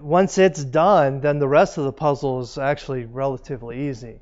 once 0.00 0.38
it's 0.38 0.62
done, 0.62 1.20
then 1.20 1.38
the 1.38 1.48
rest 1.48 1.76
of 1.78 1.84
the 1.84 1.92
puzzle 1.92 2.40
is 2.40 2.56
actually 2.56 3.04
relatively 3.04 3.88
easy. 3.88 4.20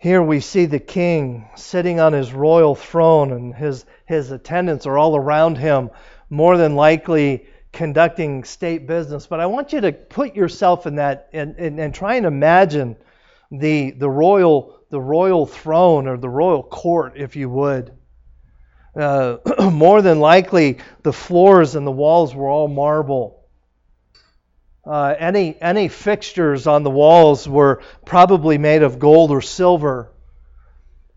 Here 0.00 0.22
we 0.22 0.40
see 0.40 0.64
the 0.64 0.78
king 0.78 1.46
sitting 1.56 2.00
on 2.00 2.14
his 2.14 2.32
royal 2.32 2.74
throne, 2.74 3.32
and 3.32 3.54
his, 3.54 3.84
his 4.06 4.30
attendants 4.30 4.86
are 4.86 4.96
all 4.96 5.14
around 5.14 5.58
him, 5.58 5.90
more 6.30 6.56
than 6.56 6.74
likely 6.74 7.46
conducting 7.70 8.44
state 8.44 8.86
business. 8.86 9.26
But 9.26 9.40
I 9.40 9.46
want 9.46 9.74
you 9.74 9.82
to 9.82 9.92
put 9.92 10.34
yourself 10.34 10.86
in 10.86 10.94
that 10.94 11.28
and, 11.34 11.54
and, 11.56 11.78
and 11.78 11.94
try 11.94 12.14
and 12.14 12.24
imagine 12.24 12.96
the, 13.50 13.90
the, 13.90 14.08
royal, 14.08 14.80
the 14.88 14.98
royal 14.98 15.44
throne 15.44 16.08
or 16.08 16.16
the 16.16 16.30
royal 16.30 16.62
court, 16.62 17.12
if 17.16 17.36
you 17.36 17.50
would. 17.50 17.92
Uh, 18.96 19.36
more 19.70 20.00
than 20.00 20.18
likely, 20.18 20.78
the 21.02 21.12
floors 21.12 21.74
and 21.74 21.86
the 21.86 21.92
walls 21.92 22.34
were 22.34 22.48
all 22.48 22.68
marble. 22.68 23.39
Uh, 24.84 25.14
any, 25.18 25.60
any 25.60 25.88
fixtures 25.88 26.66
on 26.66 26.82
the 26.82 26.90
walls 26.90 27.48
were 27.48 27.82
probably 28.04 28.58
made 28.58 28.82
of 28.82 28.98
gold 28.98 29.30
or 29.30 29.40
silver. 29.40 30.10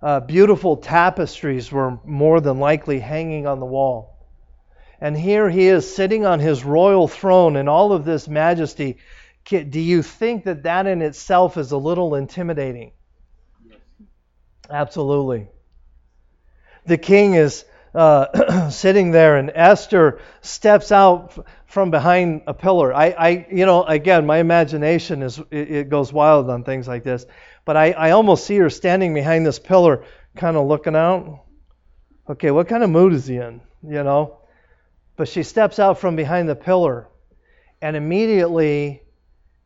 Uh, 0.02 0.19
beautiful 0.19 0.78
tapestries 0.78 1.71
were 1.71 1.97
more 2.04 2.41
than 2.41 2.60
likely 2.60 2.99
hanging 2.99 3.47
on 3.47 3.60
the 3.60 3.65
wall. 3.65 4.17
And 4.99 5.17
here 5.17 5.49
he 5.49 5.67
is 5.67 5.95
sitting 5.95 6.26
on 6.26 6.39
his 6.39 6.63
royal 6.63 7.08
throne 7.08 7.56
in 7.56 7.67
all 7.67 7.93
of 7.93 8.06
this 8.06 8.28
majesty. 8.28 8.97
Do 9.45 9.80
you 9.80 10.02
think 10.02 10.45
that 10.45 10.63
that 10.63 10.88
in 10.88 11.02
itself 11.02 11.58
is 11.58 11.71
a 11.71 11.78
little 11.78 12.15
intimidating? 12.15 12.91
Absolutely 14.69 15.47
the 16.86 16.97
king 16.97 17.34
is 17.36 17.65
uh, 17.93 18.69
sitting 18.69 19.12
there, 19.12 19.38
and 19.38 19.52
Esther 19.54 20.19
steps 20.41 20.91
out 20.91 21.45
from 21.74 21.92
behind 21.92 22.44
a 22.48 22.54
pillar. 22.54 22.94
I, 22.94 23.06
I, 23.08 23.48
you 23.52 23.66
know, 23.66 23.84
again, 23.84 24.26
my 24.26 24.38
imagination 24.38 25.22
is 25.22 25.40
it, 25.52 25.72
it 25.72 25.90
goes 25.90 26.14
wild 26.14 26.50
on 26.50 26.64
things 26.64 26.88
like 26.88 27.04
this, 27.04 27.26
but 27.66 27.76
I, 27.76 27.92
I 27.92 28.12
almost 28.12 28.46
see 28.46 28.58
her 28.58 28.70
standing 28.70 29.14
behind 29.14 29.46
this 29.46 29.60
pillar, 29.60 30.06
kind 30.36 30.56
of 30.56 30.68
looking 30.68 30.96
out. 30.96 31.44
Okay, 32.30 32.52
what 32.52 32.68
kind 32.68 32.84
of 32.84 32.90
mood 32.90 33.14
is 33.14 33.28
he 33.28 33.38
in? 33.38 33.62
You 33.84 34.04
know, 34.04 34.38
but 35.18 35.28
she 35.28 35.44
steps 35.44 35.80
out 35.80 36.00
from 36.00 36.16
behind 36.16 36.48
the 36.48 36.56
pillar, 36.56 37.08
and 37.82 37.96
immediately 37.96 39.02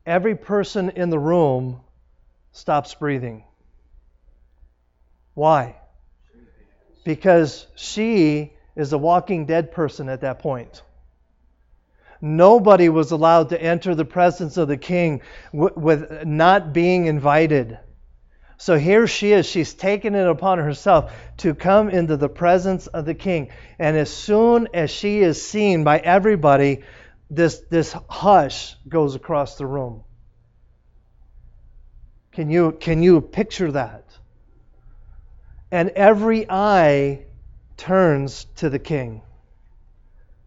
every 0.06 0.36
person 0.36 0.92
in 0.92 1.10
the 1.10 1.20
room 1.20 1.82
stops 2.54 2.96
breathing. 2.96 3.44
Why? 5.34 5.76
because 7.08 7.66
she 7.78 8.52
is 8.76 8.92
a 8.92 8.98
walking 8.98 9.46
dead 9.46 9.72
person 9.72 10.10
at 10.10 10.20
that 10.20 10.40
point. 10.40 10.82
Nobody 12.22 12.90
was 12.90 13.12
allowed 13.12 13.50
to 13.50 13.62
enter 13.62 13.94
the 13.94 14.06
presence 14.06 14.58
of 14.58 14.68
the 14.68 14.78
king 14.78 15.22
with 15.54 16.26
not 16.26 16.74
being 16.74 17.06
invited. 17.06 17.78
So 18.58 18.78
here 18.78 19.06
she 19.06 19.34
is. 19.34 19.46
She's 19.46 19.74
taken 19.76 20.16
it 20.16 20.28
upon 20.28 20.58
herself 20.58 21.14
to 21.38 21.54
come 21.54 21.90
into 21.90 22.18
the 22.18 22.30
presence 22.30 22.88
of 22.88 23.06
the 23.06 23.14
king. 23.14 23.50
And 23.78 23.96
as 23.96 24.12
soon 24.12 24.70
as 24.74 24.90
she 24.90 25.20
is 25.20 25.46
seen 25.46 25.84
by 25.84 26.00
everybody, 26.00 26.84
this, 27.30 27.62
this 27.70 27.96
hush 28.10 28.76
goes 28.88 29.14
across 29.16 29.58
the 29.58 29.68
room. 29.68 30.04
Can 32.32 32.50
you, 32.50 32.72
can 32.72 33.04
you 33.04 33.22
picture 33.22 33.72
that? 33.72 34.06
And 35.72 35.90
every 35.90 36.50
eye 36.50 37.26
turns 37.76 38.46
to 38.56 38.70
the 38.70 38.80
king. 38.80 39.22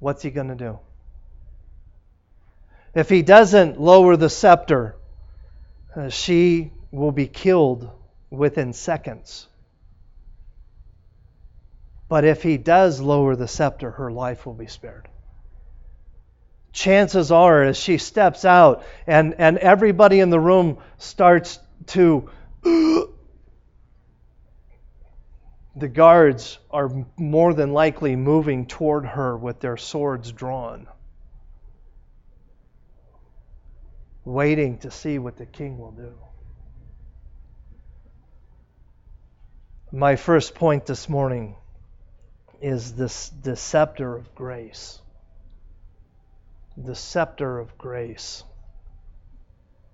What's 0.00 0.22
he 0.22 0.30
going 0.30 0.48
to 0.48 0.54
do? 0.54 0.78
If 2.94 3.08
he 3.08 3.22
doesn't 3.22 3.80
lower 3.80 4.16
the 4.16 4.28
scepter, 4.28 4.96
uh, 5.94 6.08
she 6.08 6.72
will 6.90 7.12
be 7.12 7.26
killed 7.26 7.90
within 8.30 8.72
seconds. 8.72 9.46
But 12.08 12.24
if 12.24 12.42
he 12.42 12.56
does 12.56 13.00
lower 13.00 13.36
the 13.36 13.46
scepter, 13.46 13.92
her 13.92 14.10
life 14.10 14.44
will 14.44 14.54
be 14.54 14.66
spared. 14.66 15.08
Chances 16.72 17.30
are, 17.30 17.62
as 17.62 17.76
she 17.76 17.98
steps 17.98 18.44
out 18.44 18.84
and, 19.06 19.34
and 19.38 19.58
everybody 19.58 20.20
in 20.20 20.30
the 20.30 20.40
room 20.40 20.78
starts 20.98 21.58
to. 21.86 22.28
the 25.76 25.88
guards 25.88 26.58
are 26.70 26.90
more 27.16 27.54
than 27.54 27.72
likely 27.72 28.16
moving 28.16 28.66
toward 28.66 29.06
her 29.06 29.36
with 29.36 29.60
their 29.60 29.76
swords 29.76 30.32
drawn, 30.32 30.86
waiting 34.24 34.78
to 34.78 34.90
see 34.90 35.18
what 35.18 35.36
the 35.36 35.46
king 35.46 35.78
will 35.78 35.92
do. 35.92 36.12
My 39.92 40.16
first 40.16 40.54
point 40.54 40.86
this 40.86 41.08
morning 41.08 41.56
is 42.60 42.92
this 42.92 43.30
the 43.42 43.56
scepter 43.56 44.16
of 44.16 44.34
grace. 44.34 45.00
The 46.76 46.94
scepter 46.94 47.58
of 47.58 47.76
grace. 47.76 48.44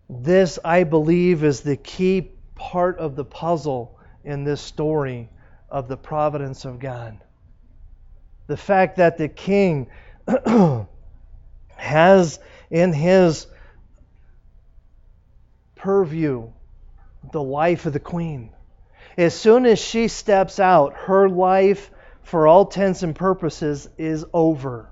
This, 0.09 0.59
I 0.65 0.85
believe, 0.85 1.45
is 1.45 1.61
the 1.61 1.77
key 1.77 2.33
part 2.55 2.99
of 2.99 3.17
the 3.17 3.25
puzzle 3.25 3.99
in 4.25 4.45
this 4.45 4.61
story 4.61 5.29
of 5.71 5.89
the 5.89 5.97
providence 5.97 6.65
of 6.65 6.79
God. 6.79 7.19
The 8.47 8.57
fact 8.57 8.97
that 8.97 9.19
the 9.19 9.29
king 9.29 9.89
has 11.77 12.39
in 12.71 12.93
his 12.93 13.47
purview 15.87 16.51
the 17.31 17.41
life 17.41 17.87
of 17.87 17.93
the 17.93 18.01
queen. 18.01 18.51
As 19.17 19.39
soon 19.39 19.67
as 19.67 19.79
she 19.79 20.09
steps 20.09 20.59
out, 20.59 20.95
her 20.95 21.29
life, 21.29 21.93
for 22.25 22.49
all 22.49 22.65
intents 22.65 23.05
and 23.05 23.15
purposes, 23.15 23.89
is 23.97 24.25
over. 24.33 24.91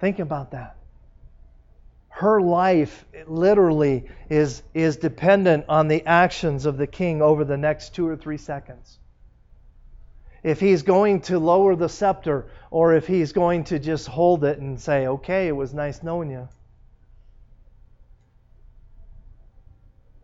Think 0.00 0.18
about 0.18 0.50
that 0.50 0.76
her 2.08 2.40
life 2.40 3.04
literally 3.28 4.06
is, 4.30 4.62
is 4.72 4.96
dependent 4.96 5.66
on 5.68 5.86
the 5.86 6.04
actions 6.06 6.64
of 6.64 6.78
the 6.78 6.86
king 6.88 7.20
over 7.22 7.44
the 7.44 7.58
next 7.58 7.94
two 7.94 8.08
or 8.08 8.16
three 8.16 8.38
seconds. 8.38 8.98
If 10.42 10.58
he's 10.58 10.82
going 10.82 11.20
to 11.22 11.38
lower 11.38 11.76
the 11.76 11.90
scepter, 11.90 12.46
or 12.70 12.94
if 12.94 13.06
he's 13.06 13.32
going 13.32 13.64
to 13.64 13.78
just 13.78 14.08
hold 14.08 14.44
it 14.44 14.58
and 14.58 14.80
say, 14.80 15.06
okay, 15.06 15.46
it 15.46 15.54
was 15.54 15.74
nice 15.74 16.02
knowing 16.02 16.30
you. 16.30 16.48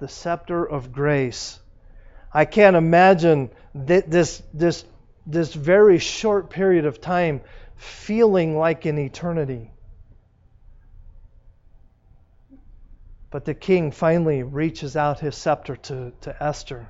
The 0.03 0.09
scepter 0.09 0.69
of 0.69 0.91
grace. 0.91 1.61
I 2.35 2.45
can't 2.45 2.75
imagine 2.75 3.51
this, 3.73 4.43
this, 4.53 4.85
this 5.29 5.55
very 5.55 6.01
short 6.01 6.51
period 6.51 6.87
of 6.87 7.01
time 7.01 7.41
feeling 7.77 8.59
like 8.59 8.85
an 8.85 8.99
eternity. 8.99 9.71
But 13.31 13.45
the 13.45 13.55
king 13.55 13.93
finally 13.93 14.43
reaches 14.43 14.97
out 14.97 15.21
his 15.21 15.37
scepter 15.37 15.77
to, 15.77 16.13
to 16.23 16.43
Esther. 16.43 16.89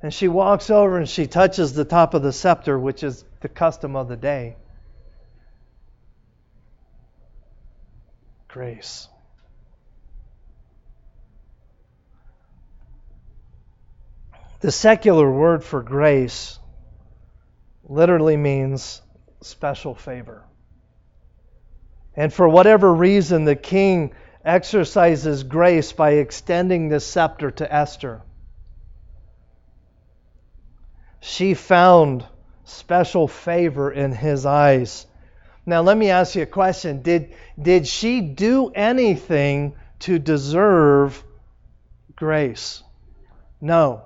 And 0.00 0.14
she 0.14 0.28
walks 0.28 0.70
over 0.70 0.98
and 0.98 1.08
she 1.08 1.26
touches 1.26 1.72
the 1.72 1.84
top 1.84 2.14
of 2.14 2.22
the 2.22 2.32
scepter, 2.32 2.78
which 2.78 3.02
is 3.02 3.24
the 3.40 3.48
custom 3.48 3.96
of 3.96 4.06
the 4.06 4.16
day. 4.16 4.54
Grace. 8.46 9.08
The 14.64 14.72
secular 14.72 15.30
word 15.30 15.62
for 15.62 15.82
grace 15.82 16.58
literally 17.86 18.38
means 18.38 19.02
special 19.42 19.94
favor. 19.94 20.42
And 22.16 22.32
for 22.32 22.48
whatever 22.48 22.90
reason, 22.94 23.44
the 23.44 23.56
king 23.56 24.14
exercises 24.42 25.42
grace 25.42 25.92
by 25.92 26.12
extending 26.12 26.88
the 26.88 27.00
scepter 27.00 27.50
to 27.50 27.70
Esther. 27.70 28.22
She 31.20 31.52
found 31.52 32.24
special 32.64 33.28
favor 33.28 33.92
in 33.92 34.12
his 34.12 34.46
eyes. 34.46 35.06
Now, 35.66 35.82
let 35.82 35.98
me 35.98 36.08
ask 36.08 36.36
you 36.36 36.42
a 36.44 36.46
question. 36.46 37.02
Did, 37.02 37.34
did 37.60 37.86
she 37.86 38.22
do 38.22 38.70
anything 38.70 39.74
to 39.98 40.18
deserve 40.18 41.22
grace? 42.16 42.82
No. 43.60 44.04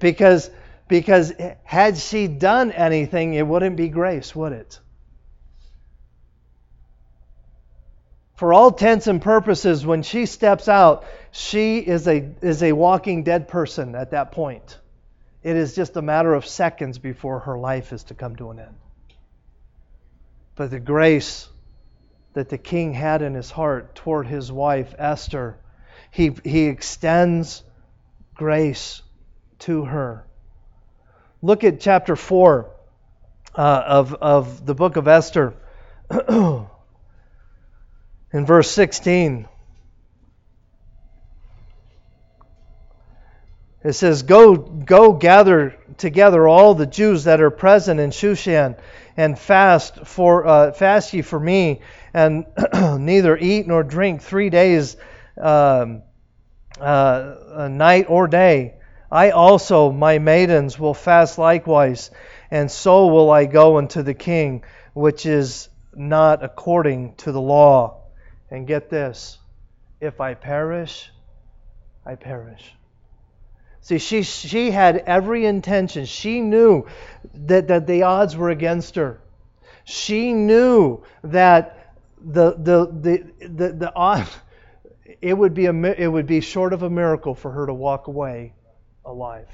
Because, 0.00 0.50
because 0.88 1.32
had 1.64 1.98
she 1.98 2.26
done 2.28 2.72
anything, 2.72 3.34
it 3.34 3.46
wouldn't 3.46 3.76
be 3.76 3.88
grace, 3.88 4.34
would 4.34 4.52
it? 4.52 4.80
for 8.38 8.52
all 8.52 8.68
intents 8.68 9.08
and 9.08 9.20
purposes, 9.20 9.84
when 9.84 10.04
she 10.04 10.24
steps 10.24 10.68
out, 10.68 11.04
she 11.32 11.78
is 11.78 12.06
a, 12.06 12.18
is 12.40 12.62
a 12.62 12.70
walking 12.70 13.24
dead 13.24 13.48
person 13.48 13.96
at 13.96 14.12
that 14.12 14.30
point. 14.30 14.78
It 15.42 15.56
is 15.56 15.74
just 15.74 15.96
a 15.96 16.02
matter 16.02 16.32
of 16.34 16.46
seconds 16.46 16.98
before 16.98 17.40
her 17.40 17.58
life 17.58 17.92
is 17.92 18.04
to 18.04 18.14
come 18.14 18.36
to 18.36 18.50
an 18.50 18.60
end. 18.60 18.76
But 20.54 20.70
the 20.70 20.78
grace 20.78 21.48
that 22.34 22.48
the 22.48 22.58
king 22.58 22.92
had 22.92 23.22
in 23.22 23.34
his 23.34 23.50
heart 23.50 23.96
toward 23.96 24.28
his 24.28 24.52
wife, 24.52 24.94
Esther, 24.96 25.58
he, 26.12 26.30
he 26.44 26.66
extends 26.66 27.64
grace 28.36 29.02
to 29.60 29.84
her. 29.84 30.24
Look 31.42 31.64
at 31.64 31.80
chapter 31.80 32.16
4 32.16 32.70
uh, 33.54 33.60
of, 33.60 34.14
of 34.14 34.66
the 34.66 34.74
book 34.74 34.96
of 34.96 35.08
Esther. 35.08 35.54
in 38.32 38.44
verse 38.44 38.70
16. 38.70 39.48
It 43.84 43.92
says, 43.92 44.22
Go, 44.22 44.56
go 44.56 45.12
gather 45.12 45.76
together 45.96 46.46
all 46.46 46.74
the 46.74 46.86
Jews 46.86 47.24
that 47.24 47.40
are 47.40 47.50
present 47.50 48.00
in 48.00 48.10
Shushan 48.10 48.76
and 49.16 49.38
fast 49.38 50.06
for 50.06 50.46
uh, 50.46 50.72
fast 50.72 51.12
ye 51.12 51.22
for 51.22 51.38
me, 51.38 51.80
and 52.12 52.46
neither 52.98 53.36
eat 53.36 53.66
nor 53.66 53.82
drink 53.82 54.22
three 54.22 54.50
days, 54.50 54.96
um, 55.40 56.02
uh, 56.80 57.68
night 57.70 58.06
or 58.08 58.28
day. 58.28 58.77
I 59.10 59.30
also, 59.30 59.90
my 59.90 60.18
maidens, 60.18 60.78
will 60.78 60.94
fast 60.94 61.38
likewise, 61.38 62.10
and 62.50 62.70
so 62.70 63.06
will 63.06 63.30
I 63.30 63.46
go 63.46 63.78
unto 63.78 64.02
the 64.02 64.14
king, 64.14 64.64
which 64.92 65.24
is 65.24 65.68
not 65.94 66.44
according 66.44 67.14
to 67.16 67.32
the 67.32 67.40
law. 67.40 68.02
And 68.50 68.66
get 68.66 68.90
this 68.90 69.38
if 70.00 70.20
I 70.20 70.34
perish, 70.34 71.10
I 72.04 72.14
perish. 72.14 72.74
See, 73.80 73.98
she, 73.98 74.22
she 74.22 74.70
had 74.70 74.98
every 74.98 75.46
intention. 75.46 76.04
She 76.04 76.40
knew 76.40 76.86
that, 77.34 77.68
that 77.68 77.86
the 77.86 78.02
odds 78.02 78.36
were 78.36 78.50
against 78.50 78.96
her. 78.96 79.20
She 79.84 80.34
knew 80.34 81.02
that 81.24 81.94
the, 82.20 82.52
the, 82.52 82.86
the, 82.86 83.48
the, 83.48 83.72
the 83.72 84.28
it 85.22 85.32
would, 85.32 85.54
be 85.54 85.66
a, 85.66 85.72
it 85.72 86.08
would 86.08 86.26
be 86.26 86.42
short 86.42 86.74
of 86.74 86.82
a 86.82 86.90
miracle 86.90 87.34
for 87.34 87.50
her 87.52 87.66
to 87.66 87.72
walk 87.72 88.08
away 88.08 88.52
alive. 89.08 89.48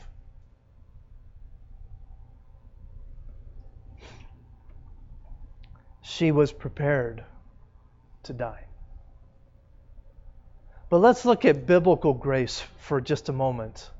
She 6.03 6.31
was 6.33 6.53
prepared 6.53 7.25
to 8.25 8.33
die. 8.33 8.65
But 10.91 10.99
let's 10.99 11.25
look 11.25 11.45
at 11.45 11.67
biblical 11.67 12.13
grace 12.13 12.63
for 12.79 13.01
just 13.01 13.29
a 13.29 13.33
moment. 13.33 13.91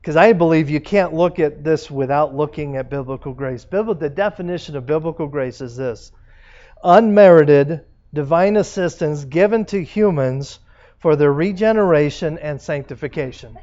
Because 0.00 0.16
I 0.16 0.32
believe 0.32 0.70
you 0.70 0.80
can't 0.80 1.14
look 1.14 1.38
at 1.38 1.64
this 1.64 1.90
without 1.90 2.34
looking 2.34 2.76
at 2.76 2.90
biblical 2.90 3.32
grace. 3.32 3.64
the 3.64 4.12
definition 4.14 4.76
of 4.76 4.86
biblical 4.86 5.26
grace 5.26 5.60
is 5.60 5.76
this 5.76 6.12
unmerited 6.84 7.84
divine 8.14 8.56
assistance 8.56 9.24
given 9.24 9.64
to 9.66 9.82
humans 9.82 10.60
for 10.98 11.16
their 11.16 11.32
regeneration 11.32 12.38
and 12.38 12.60
sanctification. 12.60 13.58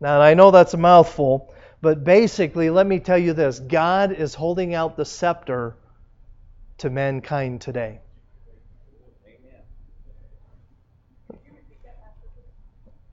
Now, 0.00 0.20
I 0.20 0.34
know 0.34 0.50
that's 0.50 0.74
a 0.74 0.78
mouthful, 0.78 1.52
but 1.80 2.04
basically, 2.04 2.70
let 2.70 2.86
me 2.86 3.00
tell 3.00 3.18
you 3.18 3.32
this 3.32 3.58
God 3.58 4.12
is 4.12 4.34
holding 4.34 4.74
out 4.74 4.96
the 4.96 5.04
scepter 5.04 5.76
to 6.78 6.90
mankind 6.90 7.60
today. 7.60 8.00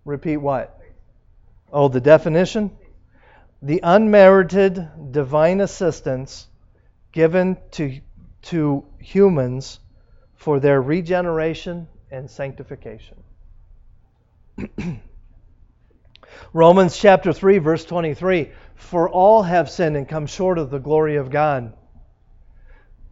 Repeat 0.06 0.38
what? 0.38 0.80
Oh, 1.74 1.88
the 1.88 2.00
definition? 2.00 2.72
The 3.64 3.80
unmerited 3.82 5.12
divine 5.12 5.62
assistance 5.62 6.48
given 7.12 7.58
to, 7.72 8.00
to 8.44 8.86
humans 9.00 9.80
for 10.36 10.60
their 10.60 10.80
regeneration 10.80 11.88
and 12.12 12.30
sanctification. 12.30 13.18
Romans 16.56 16.98
chapter 16.98 17.34
3, 17.34 17.58
verse 17.58 17.84
23 17.84 18.50
For 18.76 19.10
all 19.10 19.44
have 19.44 19.70
sinned 19.70 19.98
and 19.98 20.08
come 20.08 20.26
short 20.26 20.58
of 20.58 20.70
the 20.70 20.80
glory 20.80 21.18
of 21.18 21.30
God. 21.30 21.74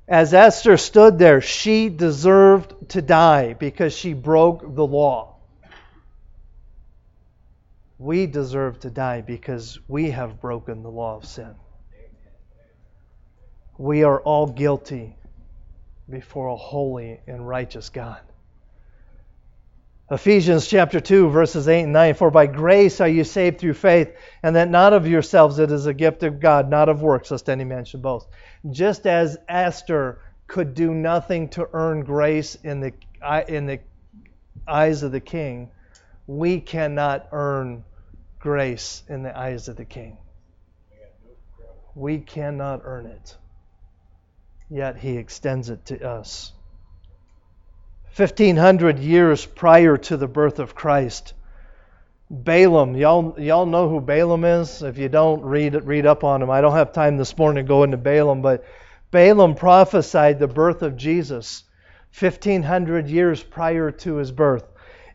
As 0.08 0.34
Esther 0.34 0.78
stood 0.78 1.20
there, 1.20 1.42
she 1.42 1.90
deserved 1.90 2.92
to 2.92 3.02
die 3.02 3.52
because 3.52 3.92
she 3.92 4.14
broke 4.14 4.62
the 4.76 4.88
law. 4.88 5.36
We 7.98 8.28
deserve 8.28 8.80
to 8.80 8.90
die 8.90 9.20
because 9.20 9.78
we 9.90 10.12
have 10.12 10.40
broken 10.40 10.82
the 10.82 10.90
law 10.90 11.18
of 11.18 11.26
sin. 11.26 11.54
We 13.78 14.06
are 14.06 14.22
all 14.22 14.48
guilty 14.48 15.18
before 16.10 16.48
a 16.48 16.56
holy 16.56 17.20
and 17.28 17.46
righteous 17.46 17.90
God. 17.90 18.22
Ephesians 20.12 20.68
chapter 20.68 21.00
2, 21.00 21.30
verses 21.30 21.68
8 21.68 21.84
and 21.84 21.94
9 21.94 22.14
For 22.16 22.30
by 22.30 22.46
grace 22.46 23.00
are 23.00 23.08
you 23.08 23.24
saved 23.24 23.60
through 23.60 23.74
faith, 23.74 24.14
and 24.44 24.56
that 24.58 24.70
not 24.70 24.92
of 24.92 25.08
yourselves, 25.08 25.60
it 25.60 25.72
is 25.72 25.86
a 25.86 25.94
gift 25.94 26.24
of 26.24 26.42
God, 26.42 26.70
not 26.70 26.90
of 26.90 27.02
works, 27.02 27.32
lest 27.32 27.50
any 27.50 27.64
man 27.64 27.86
should 27.86 28.02
boast. 28.02 28.28
Just 28.70 29.08
as 29.08 29.38
Esther 29.48 30.20
could 30.48 30.74
do 30.74 30.94
nothing 30.94 31.48
to 31.50 31.70
earn 31.72 32.04
grace 32.04 32.56
in 32.64 32.82
the, 32.82 32.94
in 33.48 33.66
the 33.66 33.80
eyes 34.68 35.04
of 35.04 35.14
the 35.14 35.22
king, 35.22 35.72
we 36.28 36.60
cannot 36.60 37.30
earn 37.32 37.86
grace 38.40 39.04
in 39.08 39.24
the 39.24 39.38
eyes 39.38 39.70
of 39.70 39.78
the 39.78 39.86
king. 39.86 40.18
We 41.96 42.20
cannot 42.20 42.82
earn 42.84 43.06
it, 43.06 43.38
yet 44.70 44.98
he 44.98 45.18
extends 45.18 45.70
it 45.70 45.86
to 45.86 46.06
us. 46.06 46.52
1500 48.16 49.00
years 49.00 49.44
prior 49.44 49.98
to 49.98 50.18
the 50.18 50.28
birth 50.28 50.60
of 50.60 50.76
Christ. 50.76 51.34
Balaam, 52.30 52.96
y'all, 52.96 53.36
y'all 53.40 53.66
know 53.66 53.90
who 53.90 54.02
Balaam 54.02 54.46
is? 54.46 54.84
If 54.84 55.00
you 55.00 55.10
don't, 55.10 55.42
read 55.42 55.74
read 55.84 56.06
up 56.06 56.24
on 56.24 56.44
him. 56.44 56.52
I 56.52 56.62
don't 56.62 56.76
have 56.76 56.94
time 56.94 57.18
this 57.18 57.36
morning 57.36 57.66
to 57.66 57.68
go 57.68 57.82
into 57.82 57.98
Balaam, 57.98 58.44
but 58.44 58.66
Balaam 59.10 59.56
prophesied 59.56 60.38
the 60.38 60.48
birth 60.48 60.84
of 60.84 60.96
Jesus 60.96 61.64
1500 62.20 63.08
years 63.08 63.42
prior 63.42 63.90
to 63.90 64.16
his 64.18 64.32
birth. 64.32 64.66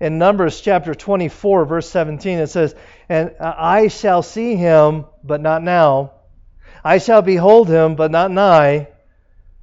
In 0.01 0.19
Numbers 0.19 0.61
chapter 0.61 0.93
24, 0.93 1.67
verse 1.67 1.89
17, 1.89 2.39
it 2.39 2.49
says, 2.49 2.75
And 3.09 3.33
I 3.39 3.87
shall 3.87 4.23
see 4.23 4.57
him, 4.57 5.07
but 5.23 5.41
not 5.41 5.63
now. 5.63 6.15
I 6.85 6.99
shall 6.99 7.23
behold 7.23 7.69
him, 7.69 7.95
but 7.95 8.11
not 8.11 8.33
nigh. 8.33 8.89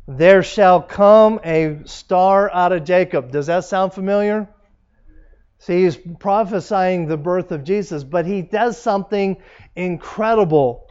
There 0.08 0.44
shall 0.44 0.82
come 0.82 1.40
a 1.44 1.80
star 1.86 2.52
out 2.52 2.72
of 2.72 2.84
Jacob. 2.84 3.32
Does 3.32 3.48
that 3.48 3.66
sound 3.66 3.94
familiar? 3.94 4.48
See, 5.60 5.84
he's 5.84 5.98
prophesying 6.20 7.08
the 7.08 7.18
birth 7.18 7.52
of 7.52 7.64
Jesus, 7.64 8.04
but 8.04 8.26
he 8.26 8.44
does 8.44 8.80
something 8.80 9.38
incredible 9.76 10.88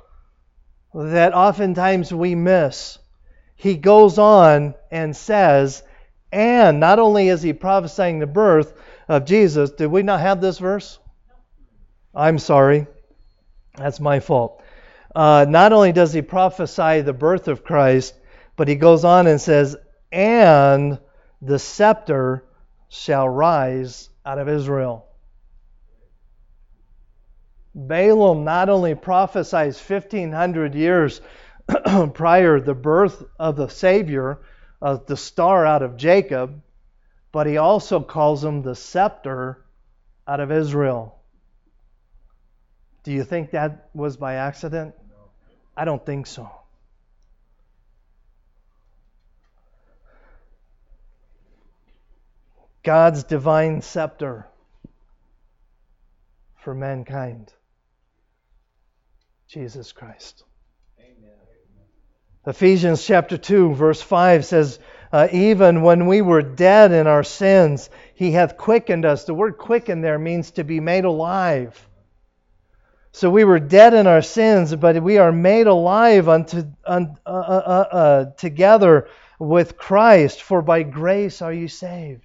that 0.93 1.33
oftentimes 1.35 2.13
we 2.13 2.35
miss. 2.35 2.99
He 3.57 3.77
goes 3.77 4.19
on 4.19 4.75
and 4.91 5.17
says, 5.17 5.83
and 6.33 6.81
not 6.81 6.99
only 6.99 7.29
is 7.29 7.43
he 7.43 7.53
prophesying 7.53 8.19
the 8.19 8.27
birth 8.27 8.75
of 9.09 9.25
Jesus, 9.25 9.71
did 9.71 9.87
we 9.87 10.03
not 10.03 10.21
have 10.21 10.41
this 10.41 10.59
verse? 10.59 10.99
I'm 12.13 12.41
sorry. 12.41 12.89
That's 13.77 14.01
my 14.01 14.19
fault. 14.19 14.61
Uh, 15.15 15.47
not 15.49 15.73
only 15.73 15.93
does 15.93 16.13
he 16.13 16.23
prophesy 16.23 17.03
the 17.03 17.13
birth 17.13 17.47
of 17.47 17.63
Christ, 17.63 18.15
but 18.57 18.69
he 18.69 18.75
goes 18.75 19.05
on 19.05 19.27
and 19.27 19.41
says, 19.41 19.77
And 20.13 20.99
the 21.43 21.59
scepter 21.59 22.45
shall 22.89 23.29
rise 23.29 24.09
out 24.25 24.39
of 24.39 24.49
Israel. 24.49 25.07
Balaam 27.75 28.45
not 28.45 28.69
only 28.69 28.95
prophesies 28.95 29.81
1500 29.81 30.75
years 30.75 31.21
prior 32.15 32.61
the 32.61 32.75
birth 32.75 33.25
of 33.39 33.57
the 33.57 33.69
Savior, 33.69 34.41
of 34.81 35.07
the 35.07 35.17
star 35.17 35.67
out 35.67 35.83
of 35.83 35.97
Jacob, 35.97 36.63
but 37.33 37.47
he 37.47 37.57
also 37.57 38.01
calls 38.01 38.45
him 38.45 38.63
the 38.63 38.77
scepter 38.77 39.65
out 40.29 40.41
of 40.41 40.53
Israel. 40.53 41.19
Do 43.03 43.13
you 43.13 43.25
think 43.25 43.51
that 43.51 43.91
was 43.93 44.17
by 44.17 44.35
accident? 44.35 44.95
I 45.77 45.85
don't 45.85 46.05
think 46.05 46.27
so. 46.27 46.49
God's 52.85 53.25
divine 53.25 53.81
scepter 53.81 54.47
for 56.57 56.75
mankind. 56.75 57.51
Jesus 59.49 59.93
Christ. 59.93 60.45
Amen. 61.01 61.31
Ephesians 62.47 63.05
chapter 63.05 63.39
2, 63.39 63.75
verse 63.75 64.03
5 64.03 64.45
says, 64.45 64.79
uh, 65.11 65.29
Even 65.33 65.81
when 65.81 66.07
we 66.07 66.21
were 66.21 66.43
dead 66.43 66.93
in 66.93 67.07
our 67.07 67.25
sins, 67.25 67.89
he 68.15 68.33
hath 68.33 68.59
quickened 68.59 69.07
us. 69.07 69.25
The 69.25 69.33
word 69.33 69.57
quicken 69.57 70.03
there 70.03 70.19
means 70.19 70.51
to 70.53 70.65
be 70.65 70.81
made 70.81 71.07
alive. 71.07 71.89
So 73.13 73.31
we 73.31 73.45
were 73.45 73.61
dead 73.61 73.95
in 73.95 74.07
our 74.07 74.23
sins, 74.23 74.75
but 74.75 75.03
we 75.03 75.17
are 75.17 75.33
made 75.33 75.69
alive 75.69 76.29
unto, 76.29 76.65
un, 76.85 77.17
uh, 77.25 77.31
uh, 77.31 77.33
uh, 77.33 77.97
uh 77.97 78.25
together 78.37 79.09
with 79.39 79.79
Christ. 79.79 80.43
For 80.43 80.61
by 80.61 80.83
grace 80.83 81.41
are 81.41 81.53
you 81.53 81.69
saved 81.69 82.24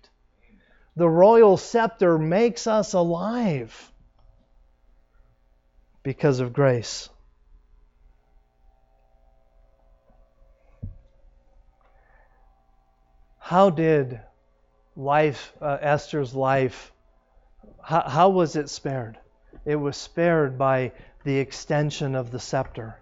the 0.99 1.09
royal 1.09 1.55
scepter 1.55 2.17
makes 2.17 2.67
us 2.67 2.91
alive 2.91 3.93
because 6.03 6.41
of 6.41 6.51
grace. 6.51 7.07
How 13.37 13.69
did 13.69 14.19
life, 14.97 15.53
uh, 15.61 15.77
Esther's 15.79 16.35
life, 16.35 16.91
how, 17.81 18.01
how 18.01 18.29
was 18.31 18.57
it 18.57 18.69
spared? 18.69 19.17
It 19.63 19.77
was 19.77 19.95
spared 19.95 20.57
by 20.57 20.91
the 21.23 21.37
extension 21.37 22.13
of 22.13 22.29
the 22.29 22.41
scepter. 22.41 22.99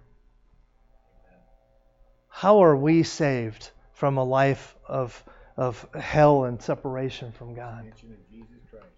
How 2.29 2.63
are 2.63 2.75
we 2.75 3.01
saved 3.01 3.71
from 3.93 4.19
a 4.19 4.23
life 4.23 4.75
of 4.87 5.23
of 5.57 5.87
hell 5.99 6.45
and 6.45 6.61
separation 6.61 7.31
from 7.31 7.55
God. 7.55 7.91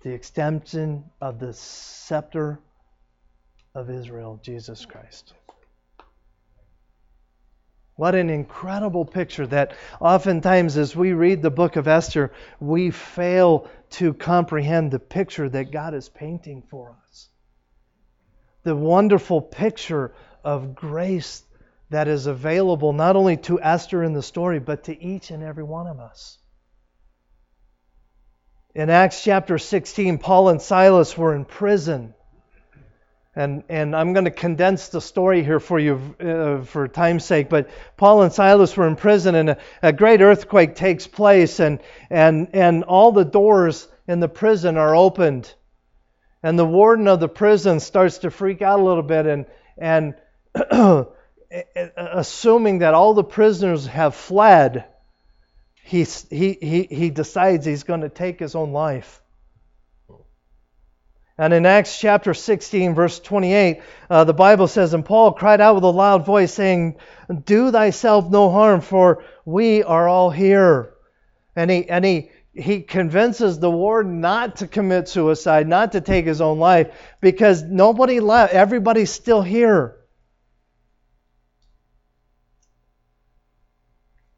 The 0.03 0.11
extension 0.11 1.05
of 1.21 1.39
the 1.39 1.53
scepter 1.53 2.59
of 3.73 3.89
Israel, 3.89 4.39
Jesus 4.43 4.85
Christ. 4.85 5.33
What 7.95 8.15
an 8.15 8.29
incredible 8.29 9.05
picture 9.05 9.47
that 9.47 9.73
oftentimes 9.99 10.77
as 10.77 10.95
we 10.95 11.11
read 11.13 11.41
the 11.41 11.49
book 11.49 11.75
of 11.75 11.87
Esther, 11.87 12.31
we 12.59 12.91
fail 12.91 13.69
to 13.91 14.13
comprehend 14.13 14.91
the 14.91 14.99
picture 14.99 15.49
that 15.49 15.71
God 15.71 15.93
is 15.93 16.07
painting 16.07 16.63
for 16.69 16.95
us. 17.07 17.29
The 18.63 18.75
wonderful 18.75 19.41
picture 19.41 20.13
of 20.43 20.75
grace 20.75 21.43
that 21.89 22.07
is 22.07 22.25
available 22.25 22.93
not 22.93 23.15
only 23.15 23.37
to 23.37 23.61
Esther 23.61 24.03
in 24.03 24.13
the 24.13 24.23
story, 24.23 24.59
but 24.59 24.85
to 24.85 25.03
each 25.03 25.31
and 25.31 25.43
every 25.43 25.63
one 25.63 25.87
of 25.87 25.99
us. 25.99 26.38
In 28.79 28.89
Acts 28.89 29.21
chapter 29.21 29.57
16, 29.57 30.19
Paul 30.19 30.47
and 30.47 30.61
Silas 30.61 31.17
were 31.17 31.35
in 31.35 31.43
prison. 31.43 32.13
And, 33.35 33.63
and 33.67 33.93
I'm 33.93 34.13
going 34.13 34.23
to 34.23 34.31
condense 34.31 34.87
the 34.87 35.01
story 35.01 35.43
here 35.43 35.59
for 35.59 35.77
you 35.77 36.15
uh, 36.17 36.63
for 36.63 36.87
time's 36.87 37.25
sake. 37.25 37.49
But 37.49 37.69
Paul 37.97 38.21
and 38.21 38.31
Silas 38.31 38.77
were 38.77 38.87
in 38.87 38.95
prison, 38.95 39.35
and 39.35 39.49
a, 39.49 39.57
a 39.83 39.91
great 39.91 40.21
earthquake 40.21 40.75
takes 40.75 41.07
place, 41.07 41.59
and, 41.59 41.81
and, 42.09 42.51
and 42.53 42.85
all 42.85 43.11
the 43.11 43.25
doors 43.25 43.85
in 44.07 44.21
the 44.21 44.29
prison 44.29 44.77
are 44.77 44.95
opened. 44.95 45.53
And 46.41 46.57
the 46.57 46.65
warden 46.65 47.09
of 47.09 47.19
the 47.19 47.27
prison 47.27 47.81
starts 47.81 48.19
to 48.19 48.31
freak 48.31 48.61
out 48.61 48.79
a 48.79 48.83
little 48.83 49.03
bit, 49.03 49.25
and, 49.25 49.45
and 49.77 50.15
assuming 51.97 52.79
that 52.79 52.93
all 52.93 53.13
the 53.13 53.25
prisoners 53.25 53.87
have 53.87 54.15
fled, 54.15 54.85
he, 55.89 56.05
he, 56.61 56.83
he, 56.83 57.09
decides 57.09 57.65
he's 57.65 57.81
going 57.81 58.01
to 58.01 58.09
take 58.09 58.39
his 58.39 58.53
own 58.53 58.73
life. 58.73 59.23
And 61.35 61.51
in 61.51 61.65
Acts 61.65 61.99
chapter 61.99 62.35
16, 62.35 62.93
verse 62.93 63.19
28, 63.19 63.81
uh, 64.07 64.23
the 64.23 64.33
Bible 64.33 64.67
says, 64.67 64.93
And 64.93 65.03
Paul 65.03 65.31
cried 65.31 65.61
out 65.61 65.73
with 65.73 65.83
a 65.83 65.87
loud 65.87 66.27
voice, 66.27 66.53
saying, 66.53 66.97
Do 67.45 67.71
thyself 67.71 68.29
no 68.29 68.51
harm, 68.51 68.81
for 68.81 69.23
we 69.45 69.81
are 69.81 70.07
all 70.07 70.29
here. 70.29 70.93
And 71.55 71.71
he, 71.71 71.89
and 71.89 72.05
he, 72.05 72.29
he 72.53 72.81
convinces 72.81 73.57
the 73.57 73.71
warden 73.71 74.21
not 74.21 74.57
to 74.57 74.67
commit 74.67 75.07
suicide, 75.07 75.67
not 75.67 75.93
to 75.93 76.01
take 76.01 76.25
his 76.25 76.39
own 76.39 76.59
life, 76.59 76.93
because 77.19 77.63
nobody 77.63 78.19
left. 78.19 78.53
Everybody's 78.53 79.11
still 79.11 79.41
here. 79.41 79.98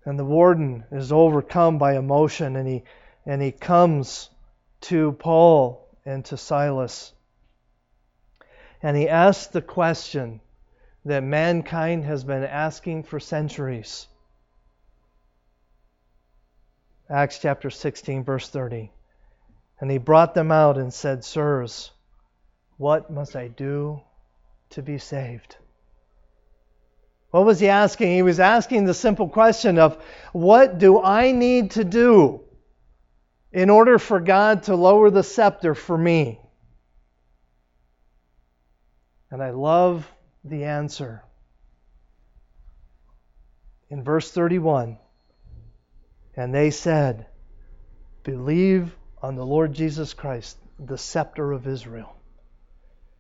And 0.06 0.18
the 0.18 0.26
warden 0.26 0.84
is 0.92 1.12
overcome 1.12 1.78
by 1.78 1.96
emotion 1.96 2.56
and 2.56 2.68
he, 2.68 2.84
and 3.26 3.42
he 3.42 3.52
comes 3.52 4.30
to 4.82 5.12
Paul 5.14 5.88
and 6.06 6.26
to 6.26 6.38
Silas. 6.38 7.14
And 8.82 8.98
he 8.98 9.08
asks 9.08 9.48
the 9.48 9.62
question 9.62 10.42
that 11.06 11.24
mankind 11.24 12.06
has 12.06 12.24
been 12.24 12.44
asking 12.44 13.04
for 13.04 13.20
centuries. 13.20 14.08
Acts 17.10 17.40
chapter 17.40 17.70
16, 17.70 18.24
verse 18.24 18.50
30. 18.50 18.92
And 19.80 19.92
he 19.92 19.98
brought 19.98 20.34
them 20.34 20.52
out 20.52 20.78
and 20.78 20.94
said, 20.94 21.24
Sirs, 21.24 21.92
what 22.78 23.12
must 23.12 23.36
I 23.36 23.48
do 23.50 24.02
to 24.72 24.82
be 24.82 24.98
saved? 24.98 25.58
What 27.32 27.46
was 27.46 27.60
he 27.60 27.70
asking? 27.70 28.14
He 28.14 28.22
was 28.22 28.40
asking 28.40 28.86
the 28.86 28.94
simple 28.94 29.30
question 29.30 29.80
of, 29.80 29.98
What 30.34 30.78
do 30.78 31.02
I 31.02 31.32
need 31.32 31.72
to 31.72 31.86
do 31.86 32.42
in 33.54 33.70
order 33.70 33.98
for 33.98 34.20
God 34.20 34.64
to 34.64 34.76
lower 34.76 35.10
the 35.10 35.24
scepter 35.24 35.74
for 35.74 35.98
me? 35.98 36.40
And 39.32 39.42
I 39.42 39.52
love 39.52 40.06
the 40.44 40.66
answer. 40.66 41.24
In 43.90 44.04
verse 44.04 44.30
31, 44.30 44.98
and 46.36 46.54
they 46.54 46.70
said, 46.70 47.28
Believe 48.24 48.94
on 49.22 49.36
the 49.36 49.46
Lord 49.46 49.74
Jesus 49.74 50.14
Christ, 50.14 50.58
the 50.80 50.98
scepter 50.98 51.52
of 51.52 51.68
Israel, 51.68 52.14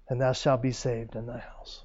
and 0.10 0.20
thou 0.20 0.34
shalt 0.34 0.62
be 0.62 0.72
saved 0.72 1.16
in 1.16 1.26
thy 1.26 1.40
house. 1.40 1.84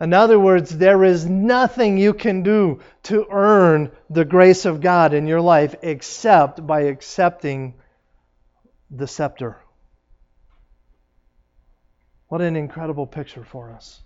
In 0.00 0.14
other 0.14 0.40
words, 0.40 0.70
there 0.78 1.04
is 1.04 1.28
nothing 1.28 1.98
you 1.98 2.14
can 2.14 2.42
do 2.42 2.80
to 3.02 3.26
earn 3.30 3.90
the 4.08 4.24
grace 4.24 4.64
of 4.64 4.80
God 4.80 5.12
in 5.12 5.26
your 5.26 5.42
life 5.42 5.74
except 5.82 6.66
by 6.66 6.82
accepting 6.82 7.74
the 8.90 9.06
scepter. 9.06 9.58
What 12.28 12.40
an 12.40 12.56
incredible 12.56 13.06
picture 13.06 13.44
for 13.44 13.72
us. 13.72 14.00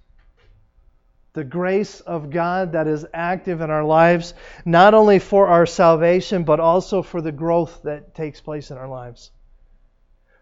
The 1.34 1.44
grace 1.44 2.00
of 2.00 2.30
God 2.30 2.72
that 2.72 2.88
is 2.88 3.06
active 3.14 3.60
in 3.60 3.70
our 3.70 3.84
lives, 3.84 4.34
not 4.64 4.94
only 4.94 5.20
for 5.20 5.46
our 5.46 5.66
salvation, 5.66 6.42
but 6.42 6.58
also 6.58 7.02
for 7.02 7.20
the 7.20 7.32
growth 7.32 7.82
that 7.84 8.16
takes 8.16 8.40
place 8.40 8.72
in 8.72 8.78
our 8.78 8.88
lives. 8.88 9.30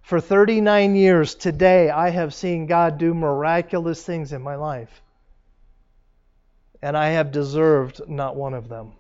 For 0.01 0.19
39 0.19 0.97
years 0.97 1.35
today, 1.35 1.91
I 1.91 2.09
have 2.09 2.33
seen 2.33 2.67
God 2.67 2.97
do 2.97 3.13
miraculous 3.13 4.03
things 4.03 4.33
in 4.33 4.43
my 4.43 4.55
life 4.55 5.03
and 6.83 6.97
I 6.97 7.11
have 7.11 7.31
deserved 7.31 8.03
not 8.09 8.37
one 8.37 8.55
of 8.55 8.69
them. 8.69 8.93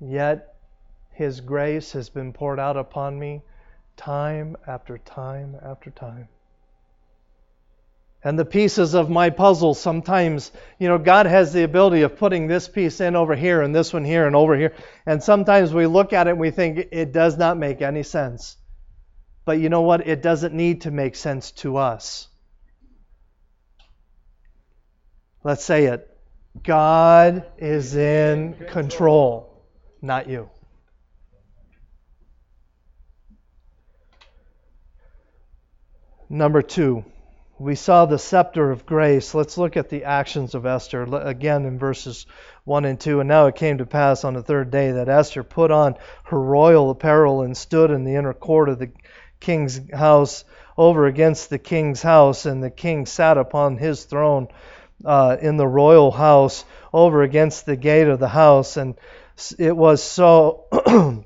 Yet 0.00 0.54
His 1.10 1.40
grace 1.40 1.92
has 1.92 2.08
been 2.08 2.32
poured 2.32 2.60
out 2.60 2.76
upon 2.76 3.18
me 3.18 3.42
time 3.96 4.56
after 4.66 4.96
time 4.96 5.56
after 5.62 5.90
time. 5.90 6.28
And 8.22 8.38
the 8.38 8.44
pieces 8.44 8.94
of 8.94 9.08
my 9.08 9.30
puzzle 9.30 9.72
sometimes, 9.72 10.52
you 10.78 10.88
know, 10.88 10.98
God 10.98 11.26
has 11.26 11.52
the 11.52 11.62
ability 11.62 12.02
of 12.02 12.18
putting 12.18 12.46
this 12.46 12.68
piece 12.68 13.00
in 13.00 13.16
over 13.16 13.34
here 13.34 13.62
and 13.62 13.74
this 13.74 13.94
one 13.94 14.04
here 14.04 14.26
and 14.26 14.36
over 14.36 14.56
here. 14.56 14.74
And 15.06 15.22
sometimes 15.22 15.72
we 15.72 15.86
look 15.86 16.12
at 16.12 16.26
it 16.26 16.30
and 16.30 16.38
we 16.38 16.50
think 16.50 16.88
it 16.92 17.12
does 17.12 17.38
not 17.38 17.56
make 17.56 17.80
any 17.80 18.02
sense. 18.02 18.58
But 19.46 19.58
you 19.58 19.70
know 19.70 19.80
what? 19.80 20.06
It 20.06 20.22
doesn't 20.22 20.54
need 20.54 20.82
to 20.82 20.90
make 20.90 21.16
sense 21.16 21.50
to 21.52 21.78
us. 21.78 22.29
Let's 25.42 25.64
say 25.64 25.86
it. 25.86 26.06
God 26.62 27.46
is 27.58 27.96
in 27.96 28.54
control, 28.68 29.64
not 30.02 30.28
you. 30.28 30.50
Number 36.28 36.60
two, 36.62 37.04
we 37.58 37.74
saw 37.74 38.06
the 38.06 38.18
scepter 38.18 38.70
of 38.70 38.86
grace. 38.86 39.34
Let's 39.34 39.58
look 39.58 39.76
at 39.76 39.88
the 39.88 40.04
actions 40.04 40.54
of 40.54 40.66
Esther 40.66 41.02
again 41.26 41.64
in 41.64 41.78
verses 41.78 42.26
1 42.64 42.84
and 42.84 43.00
2. 43.00 43.20
And 43.20 43.28
now 43.28 43.46
it 43.46 43.56
came 43.56 43.78
to 43.78 43.86
pass 43.86 44.24
on 44.24 44.34
the 44.34 44.42
third 44.42 44.70
day 44.70 44.92
that 44.92 45.08
Esther 45.08 45.42
put 45.42 45.70
on 45.70 45.96
her 46.24 46.40
royal 46.40 46.90
apparel 46.90 47.42
and 47.42 47.56
stood 47.56 47.90
in 47.90 48.04
the 48.04 48.14
inner 48.14 48.34
court 48.34 48.68
of 48.68 48.78
the 48.78 48.90
king's 49.40 49.80
house 49.92 50.44
over 50.76 51.06
against 51.06 51.50
the 51.50 51.58
king's 51.58 52.00
house, 52.00 52.46
and 52.46 52.62
the 52.62 52.70
king 52.70 53.04
sat 53.04 53.36
upon 53.36 53.76
his 53.76 54.04
throne 54.04 54.48
uh, 55.04 55.36
in 55.40 55.56
the 55.56 55.66
royal 55.66 56.10
house 56.10 56.64
over 56.92 57.22
against 57.22 57.66
the 57.66 57.76
gate 57.76 58.08
of 58.08 58.18
the 58.18 58.28
house. 58.28 58.76
And 58.76 58.96
it 59.58 59.76
was 59.76 60.02
so, 60.02 60.66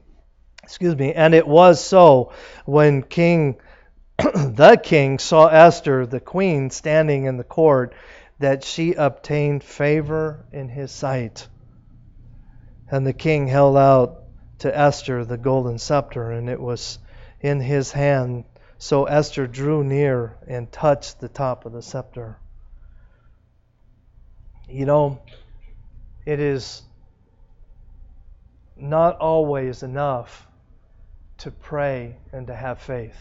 excuse 0.62 0.96
me, 0.96 1.12
and 1.12 1.34
it 1.34 1.46
was 1.46 1.84
so 1.84 2.32
when 2.64 3.02
King, 3.02 3.56
the 4.18 4.80
king, 4.82 5.18
saw 5.18 5.48
Esther, 5.48 6.06
the 6.06 6.20
queen, 6.20 6.70
standing 6.70 7.24
in 7.24 7.37
the 7.37 7.44
court, 7.44 7.94
that 8.38 8.62
she 8.64 8.94
obtained 8.94 9.64
favor 9.64 10.44
in 10.52 10.68
his 10.68 10.92
sight. 10.92 11.48
And 12.90 13.06
the 13.06 13.12
king 13.12 13.46
held 13.48 13.76
out 13.76 14.24
to 14.60 14.76
Esther 14.76 15.24
the 15.24 15.38
golden 15.38 15.78
scepter, 15.78 16.30
and 16.30 16.48
it 16.48 16.60
was 16.60 16.98
in 17.40 17.60
his 17.60 17.92
hand. 17.92 18.44
So 18.78 19.04
Esther 19.04 19.46
drew 19.46 19.82
near 19.82 20.37
and 20.46 20.70
touched 20.70 21.20
the 21.20 21.28
top 21.28 21.64
of 21.66 21.72
the 21.72 21.82
scepter. 21.82 22.38
You 24.68 24.87
know, 24.87 25.20
it 26.24 26.40
is 26.40 26.83
not 28.77 29.18
always 29.18 29.83
enough 29.83 30.46
to 31.38 31.50
pray 31.50 32.16
and 32.33 32.46
to 32.46 32.55
have 32.55 32.81
faith. 32.81 33.16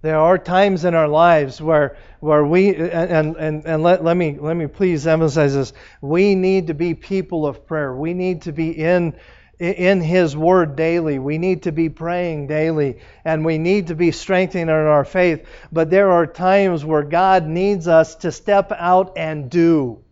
There 0.00 0.18
are 0.18 0.38
times 0.38 0.84
in 0.84 0.94
our 0.94 1.08
lives 1.08 1.60
where 1.60 1.96
where 2.20 2.44
we 2.44 2.74
and 2.74 3.36
and, 3.36 3.64
and 3.64 3.82
let, 3.82 4.04
let 4.04 4.16
me 4.16 4.36
let 4.38 4.56
me 4.56 4.66
please 4.66 5.06
emphasize 5.06 5.54
this. 5.54 5.72
We 6.00 6.34
need 6.34 6.68
to 6.68 6.74
be 6.74 6.94
people 6.94 7.46
of 7.46 7.66
prayer. 7.66 7.94
We 7.94 8.14
need 8.14 8.42
to 8.42 8.52
be 8.52 8.70
in 8.70 9.14
in 9.58 10.00
His 10.00 10.36
Word 10.36 10.76
daily. 10.76 11.18
We 11.18 11.38
need 11.38 11.64
to 11.64 11.72
be 11.72 11.88
praying 11.88 12.46
daily, 12.46 12.98
and 13.24 13.44
we 13.44 13.58
need 13.58 13.88
to 13.88 13.96
be 13.96 14.12
strengthening 14.12 14.68
in 14.68 14.70
our 14.70 15.04
faith. 15.04 15.46
But 15.72 15.90
there 15.90 16.12
are 16.12 16.26
times 16.26 16.84
where 16.84 17.02
God 17.02 17.46
needs 17.46 17.88
us 17.88 18.14
to 18.16 18.30
step 18.30 18.70
out 18.72 19.14
and 19.16 19.50
do. 19.50 20.04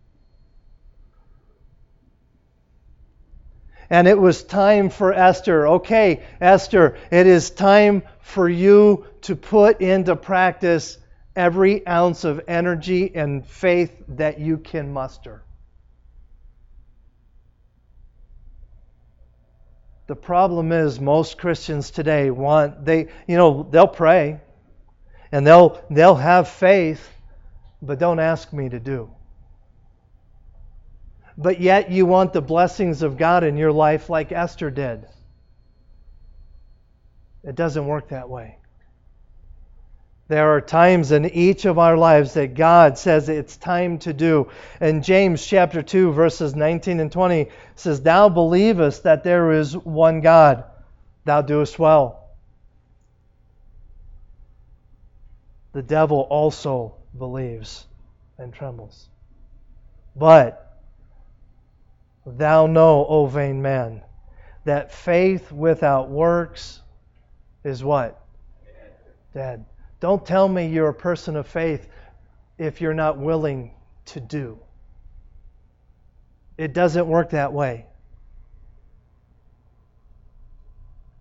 And 3.89 4.07
it 4.07 4.19
was 4.19 4.43
time 4.43 4.89
for 4.89 5.13
Esther. 5.13 5.67
Okay, 5.67 6.23
Esther, 6.41 6.97
it 7.11 7.27
is 7.27 7.49
time 7.49 8.03
for 8.19 8.49
you 8.49 9.05
to 9.21 9.35
put 9.35 9.81
into 9.81 10.15
practice 10.15 10.97
every 11.35 11.87
ounce 11.87 12.23
of 12.23 12.41
energy 12.47 13.15
and 13.15 13.45
faith 13.45 13.93
that 14.09 14.39
you 14.39 14.57
can 14.57 14.91
muster. 14.91 15.43
The 20.07 20.15
problem 20.15 20.71
is 20.71 20.99
most 20.99 21.37
Christians 21.37 21.91
today 21.91 22.31
want 22.31 22.85
they 22.85 23.07
you 23.27 23.35
know 23.35 23.67
they'll 23.69 23.87
pray 23.87 24.39
and 25.33 25.45
they'll 25.45 25.81
they'll 25.89 26.15
have 26.15 26.47
faith 26.47 27.05
but 27.81 27.99
don't 27.99 28.19
ask 28.19 28.53
me 28.53 28.69
to 28.69 28.79
do 28.79 29.09
but 31.37 31.61
yet 31.61 31.91
you 31.91 32.05
want 32.05 32.33
the 32.33 32.41
blessings 32.41 33.03
of 33.03 33.17
God 33.17 33.43
in 33.43 33.57
your 33.57 33.71
life 33.71 34.09
like 34.09 34.31
Esther 34.31 34.71
did. 34.71 35.05
It 37.43 37.55
doesn't 37.55 37.85
work 37.85 38.09
that 38.09 38.27
way. 38.29 38.57
There 40.27 40.51
are 40.53 40.59
times 40.59 41.13
in 41.13 41.25
each 41.25 41.63
of 41.63 41.77
our 41.77 41.95
lives 41.95 42.33
that 42.33 42.55
God 42.55 42.97
says 42.97 43.29
it's 43.29 43.55
time 43.55 43.99
to 43.99 44.11
do. 44.11 44.49
And 44.81 45.03
James 45.03 45.45
chapter 45.45 45.81
2 45.81 46.11
verses 46.11 46.53
19 46.53 46.99
and 46.99 47.11
20 47.11 47.47
says, 47.75 48.01
"Thou 48.01 48.27
believest 48.27 49.03
that 49.03 49.23
there 49.23 49.51
is 49.53 49.77
one 49.77 50.19
God, 50.19 50.65
thou 51.23 51.41
doest 51.41 51.79
well." 51.79 52.25
The 55.71 55.83
devil 55.83 56.21
also 56.21 56.95
believes 57.17 57.85
and 58.37 58.53
trembles. 58.53 59.07
But 60.13 60.66
Thou 62.27 62.67
know, 62.67 63.05
O 63.07 63.25
vain 63.25 63.61
man, 63.61 64.01
that 64.65 64.91
faith 64.91 65.51
without 65.51 66.09
works 66.09 66.81
is 67.63 67.83
what? 67.83 68.21
Dead. 69.33 69.65
Don't 69.99 70.25
tell 70.25 70.47
me 70.47 70.67
you're 70.67 70.89
a 70.89 70.93
person 70.93 71.35
of 71.35 71.47
faith 71.47 71.87
if 72.57 72.81
you're 72.81 72.93
not 72.93 73.17
willing 73.17 73.71
to 74.05 74.19
do. 74.19 74.59
It 76.57 76.73
doesn't 76.73 77.07
work 77.07 77.31
that 77.31 77.53
way. 77.53 77.85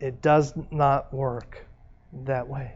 it 0.00 0.20
does 0.20 0.54
not 0.70 1.12
work 1.12 1.66
that 2.24 2.48
way. 2.48 2.72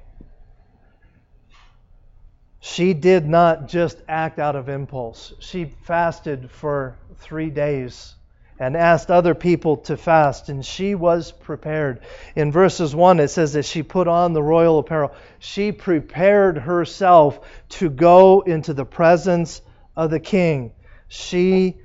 She 2.60 2.92
did 2.94 3.26
not 3.26 3.68
just 3.68 4.02
act 4.08 4.38
out 4.38 4.56
of 4.56 4.68
impulse. 4.68 5.32
She 5.40 5.64
fasted 5.64 6.50
for 6.50 6.96
three 7.16 7.50
days 7.50 8.14
and 8.61 8.76
asked 8.76 9.11
other 9.11 9.34
people 9.34 9.78
to 9.78 9.96
fast, 9.96 10.50
and 10.50 10.64
she 10.64 10.94
was 10.94 11.32
prepared. 11.32 12.00
In 12.36 12.52
verses 12.52 12.94
1, 12.94 13.18
it 13.18 13.28
says 13.28 13.54
that 13.54 13.64
she 13.64 13.82
put 13.82 14.06
on 14.06 14.34
the 14.34 14.42
royal 14.42 14.78
apparel. 14.78 15.12
She 15.38 15.72
prepared 15.72 16.58
herself 16.58 17.40
to 17.70 17.88
go 17.88 18.42
into 18.42 18.74
the 18.74 18.84
presence 18.84 19.62
of 19.96 20.11
the 20.11 20.20
king. 20.20 20.72
She 21.08 21.78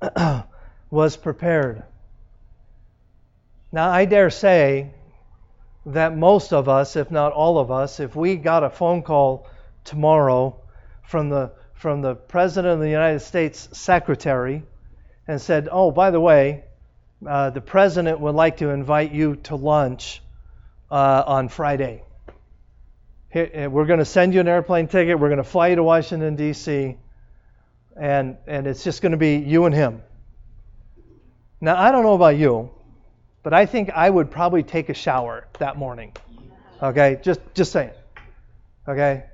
was 0.90 1.18
prepared. 1.18 1.82
Now, 3.70 3.90
I 3.90 4.06
dare 4.06 4.30
say 4.30 4.94
that 5.84 6.16
most 6.16 6.54
of 6.54 6.70
us, 6.70 6.96
if 6.96 7.10
not 7.10 7.32
all 7.32 7.58
of 7.58 7.70
us, 7.70 8.00
if 8.00 8.16
we 8.16 8.36
got 8.36 8.64
a 8.64 8.70
phone 8.70 9.02
call 9.02 9.46
tomorrow 9.84 10.56
from 11.02 11.28
the 11.28 11.52
from 11.74 12.00
the 12.02 12.14
President 12.14 12.74
of 12.74 12.80
the 12.80 12.88
United 12.88 13.20
States 13.20 13.68
Secretary 13.72 14.64
and 15.28 15.40
said, 15.40 15.68
"Oh, 15.70 15.90
by 15.90 16.10
the 16.10 16.18
way, 16.18 16.64
uh, 17.24 17.50
the 17.50 17.60
President 17.60 18.18
would 18.18 18.34
like 18.34 18.56
to 18.56 18.70
invite 18.70 19.12
you 19.12 19.36
to 19.36 19.56
lunch 19.56 20.22
uh, 20.90 21.22
on 21.26 21.48
Friday. 21.48 22.02
Here, 23.30 23.66
uh, 23.66 23.70
we're 23.70 23.84
going 23.84 23.98
to 23.98 24.06
send 24.06 24.32
you 24.32 24.40
an 24.40 24.48
airplane 24.48 24.88
ticket. 24.88 25.20
We're 25.20 25.28
going 25.28 25.36
to 25.36 25.44
fly 25.44 25.68
you 25.68 25.76
to 25.76 25.82
Washington 25.82 26.34
D.C. 26.34 26.96
and 27.94 28.38
and 28.46 28.66
it's 28.66 28.82
just 28.82 29.02
going 29.02 29.12
to 29.12 29.18
be 29.18 29.36
you 29.36 29.66
and 29.66 29.74
him." 29.74 30.02
Now, 31.60 31.76
I 31.76 31.90
don't 31.90 32.04
know 32.04 32.14
about 32.14 32.36
you, 32.36 32.70
but 33.42 33.52
I 33.52 33.66
think 33.66 33.90
I 33.90 34.08
would 34.08 34.30
probably 34.30 34.62
take 34.62 34.88
a 34.88 34.94
shower 34.94 35.46
that 35.58 35.76
morning. 35.76 36.12
Okay, 36.82 37.18
just 37.22 37.40
just 37.54 37.72
saying. 37.72 37.90
Okay, 38.88 39.24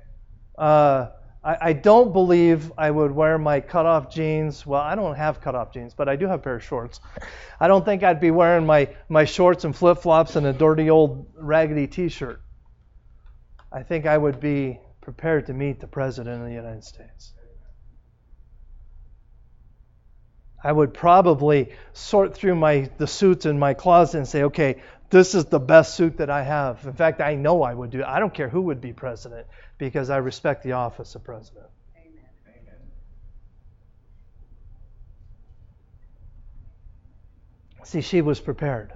uh, 0.57 1.07
I, 1.45 1.57
I, 1.61 1.73
don't 1.73 2.11
believe 2.11 2.71
I 2.75 2.89
would 2.89 3.11
wear 3.11 3.37
my 3.37 3.59
cutoff 3.59 4.11
jeans. 4.11 4.65
Well, 4.65 4.81
I 4.81 4.95
don't 4.95 5.15
have 5.15 5.41
cutoff 5.41 5.71
jeans, 5.71 5.93
but 5.93 6.09
I 6.09 6.15
do 6.15 6.25
have 6.25 6.39
a 6.39 6.43
pair 6.43 6.55
of 6.55 6.63
shorts. 6.63 6.99
I 7.59 7.67
don't 7.67 7.85
think 7.85 8.01
I'd 8.03 8.19
be 8.19 8.31
wearing 8.31 8.65
my, 8.65 8.89
my 9.09 9.25
shorts 9.25 9.63
and 9.63 9.75
flip 9.75 9.99
flops 9.99 10.35
and 10.35 10.47
a 10.47 10.53
dirty 10.53 10.89
old 10.89 11.27
raggedy 11.37 11.85
t 11.85 12.09
shirt. 12.09 12.41
I 13.71 13.83
think 13.83 14.07
I 14.07 14.17
would 14.17 14.39
be 14.39 14.79
prepared 15.01 15.45
to 15.45 15.53
meet 15.53 15.79
the 15.79 15.87
President 15.87 16.41
of 16.41 16.47
the 16.47 16.53
United 16.53 16.83
States. 16.83 17.33
I 20.63 20.71
would 20.71 20.95
probably 20.95 21.73
sort 21.93 22.33
through 22.33 22.55
my 22.55 22.89
the 22.97 23.05
suits 23.05 23.45
in 23.45 23.59
my 23.59 23.75
closet 23.75 24.17
and 24.17 24.27
say, 24.27 24.43
okay, 24.45 24.81
this 25.09 25.35
is 25.35 25.45
the 25.45 25.59
best 25.59 25.95
suit 25.95 26.17
that 26.17 26.29
I 26.29 26.43
have. 26.43 26.85
In 26.85 26.93
fact, 26.93 27.21
I 27.21 27.35
know 27.35 27.63
I 27.63 27.73
would 27.73 27.91
do. 27.91 27.99
it. 27.99 28.05
I 28.05 28.19
don't 28.19 28.33
care 28.33 28.49
who 28.49 28.61
would 28.63 28.81
be 28.81 28.93
president 28.93 29.47
because 29.77 30.09
I 30.09 30.17
respect 30.17 30.63
the 30.63 30.73
office 30.73 31.15
of 31.15 31.23
president. 31.23 31.65
Amen. 31.95 32.25
See, 37.83 38.01
she 38.01 38.21
was 38.21 38.39
prepared. 38.39 38.93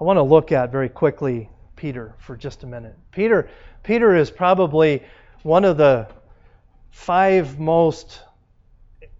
I 0.00 0.04
want 0.04 0.18
to 0.18 0.22
look 0.22 0.52
at 0.52 0.70
very 0.70 0.88
quickly 0.88 1.50
Peter 1.74 2.14
for 2.18 2.36
just 2.36 2.62
a 2.62 2.66
minute. 2.66 2.94
Peter, 3.12 3.48
Peter 3.82 4.14
is 4.14 4.30
probably 4.30 5.02
one 5.42 5.64
of 5.64 5.76
the 5.76 6.06
five 6.90 7.58
most 7.58 8.20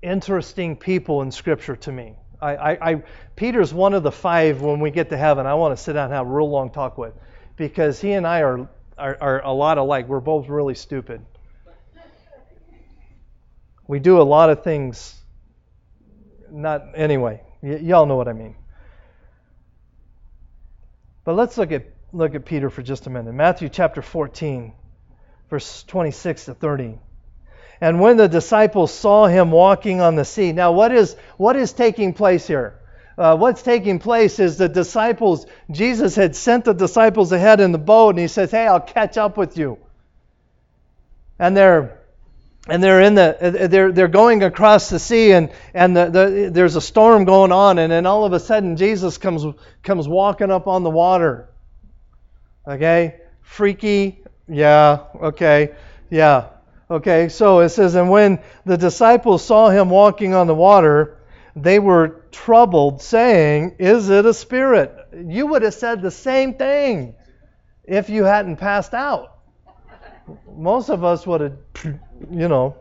interesting 0.02 0.76
people 0.76 1.22
in 1.22 1.30
Scripture 1.32 1.76
to 1.76 1.90
me. 1.90 2.14
I, 2.40 2.56
I, 2.56 2.90
I, 2.90 3.02
Peter's 3.36 3.74
one 3.74 3.94
of 3.94 4.02
the 4.02 4.12
five 4.12 4.60
when 4.60 4.80
we 4.80 4.90
get 4.90 5.10
to 5.10 5.16
heaven. 5.16 5.46
I 5.46 5.54
want 5.54 5.76
to 5.76 5.82
sit 5.82 5.94
down 5.94 6.06
and 6.06 6.14
have 6.14 6.26
a 6.26 6.30
real 6.30 6.48
long 6.48 6.70
talk 6.70 6.98
with, 6.98 7.14
because 7.56 8.00
he 8.00 8.12
and 8.12 8.26
I 8.26 8.42
are, 8.42 8.68
are, 8.96 9.18
are 9.20 9.44
a 9.44 9.52
lot 9.52 9.78
alike. 9.78 10.08
We're 10.08 10.20
both 10.20 10.48
really 10.48 10.74
stupid. 10.74 11.24
We 13.86 13.98
do 13.98 14.20
a 14.20 14.22
lot 14.22 14.50
of 14.50 14.62
things. 14.62 15.18
Not 16.50 16.84
anyway. 16.94 17.42
Y- 17.62 17.76
y'all 17.76 18.06
know 18.06 18.16
what 18.16 18.28
I 18.28 18.34
mean. 18.34 18.54
But 21.24 21.34
let's 21.34 21.58
look 21.58 21.72
at 21.72 21.86
look 22.12 22.34
at 22.34 22.44
Peter 22.44 22.70
for 22.70 22.82
just 22.82 23.06
a 23.06 23.10
minute. 23.10 23.32
Matthew 23.32 23.68
chapter 23.68 24.00
14, 24.00 24.72
verse 25.50 25.82
26 25.84 26.46
to 26.46 26.54
30. 26.54 26.98
And 27.80 28.00
when 28.00 28.16
the 28.16 28.28
disciples 28.28 28.92
saw 28.92 29.26
him 29.26 29.50
walking 29.50 30.00
on 30.00 30.16
the 30.16 30.24
sea, 30.24 30.52
now 30.52 30.72
what 30.72 30.92
is 30.92 31.14
what 31.36 31.56
is 31.56 31.72
taking 31.72 32.12
place 32.12 32.46
here? 32.46 32.74
Uh, 33.16 33.36
what's 33.36 33.62
taking 33.62 33.98
place 33.98 34.38
is 34.38 34.58
the 34.58 34.68
disciples. 34.68 35.46
Jesus 35.70 36.14
had 36.14 36.36
sent 36.36 36.64
the 36.64 36.72
disciples 36.72 37.32
ahead 37.32 37.60
in 37.60 37.72
the 37.72 37.78
boat, 37.78 38.10
and 38.10 38.18
he 38.18 38.28
says, 38.28 38.50
"Hey, 38.50 38.66
I'll 38.66 38.80
catch 38.80 39.16
up 39.16 39.36
with 39.36 39.56
you." 39.58 39.78
And 41.38 41.56
they're 41.56 41.98
and 42.68 42.82
they're 42.82 43.00
in 43.00 43.14
the 43.14 43.68
they're 43.70 43.92
they're 43.92 44.08
going 44.08 44.42
across 44.42 44.90
the 44.90 44.98
sea, 44.98 45.32
and 45.32 45.50
and 45.74 45.96
the, 45.96 46.10
the, 46.10 46.50
there's 46.52 46.76
a 46.76 46.80
storm 46.80 47.24
going 47.24 47.50
on, 47.50 47.78
and 47.78 47.90
then 47.90 48.06
all 48.06 48.24
of 48.24 48.32
a 48.32 48.40
sudden 48.40 48.76
Jesus 48.76 49.18
comes 49.18 49.44
comes 49.82 50.06
walking 50.06 50.50
up 50.50 50.66
on 50.66 50.82
the 50.82 50.90
water. 50.90 51.48
Okay, 52.66 53.20
freaky, 53.40 54.22
yeah, 54.46 55.04
okay, 55.20 55.74
yeah. 56.10 56.50
Okay, 56.90 57.28
so 57.28 57.60
it 57.60 57.68
says, 57.68 57.94
And 57.94 58.08
when 58.08 58.38
the 58.64 58.78
disciples 58.78 59.44
saw 59.44 59.68
him 59.68 59.90
walking 59.90 60.34
on 60.34 60.46
the 60.46 60.54
water, 60.54 61.18
they 61.54 61.78
were 61.78 62.24
troubled, 62.30 63.02
saying, 63.02 63.76
Is 63.78 64.08
it 64.08 64.24
a 64.24 64.32
spirit? 64.32 64.94
You 65.12 65.48
would 65.48 65.62
have 65.62 65.74
said 65.74 66.00
the 66.00 66.10
same 66.10 66.54
thing 66.54 67.14
if 67.84 68.08
you 68.08 68.24
hadn't 68.24 68.56
passed 68.56 68.94
out. 68.94 69.38
Most 70.56 70.88
of 70.88 71.04
us 71.04 71.26
would 71.26 71.40
have, 71.42 71.56
you 72.30 72.48
know. 72.48 72.76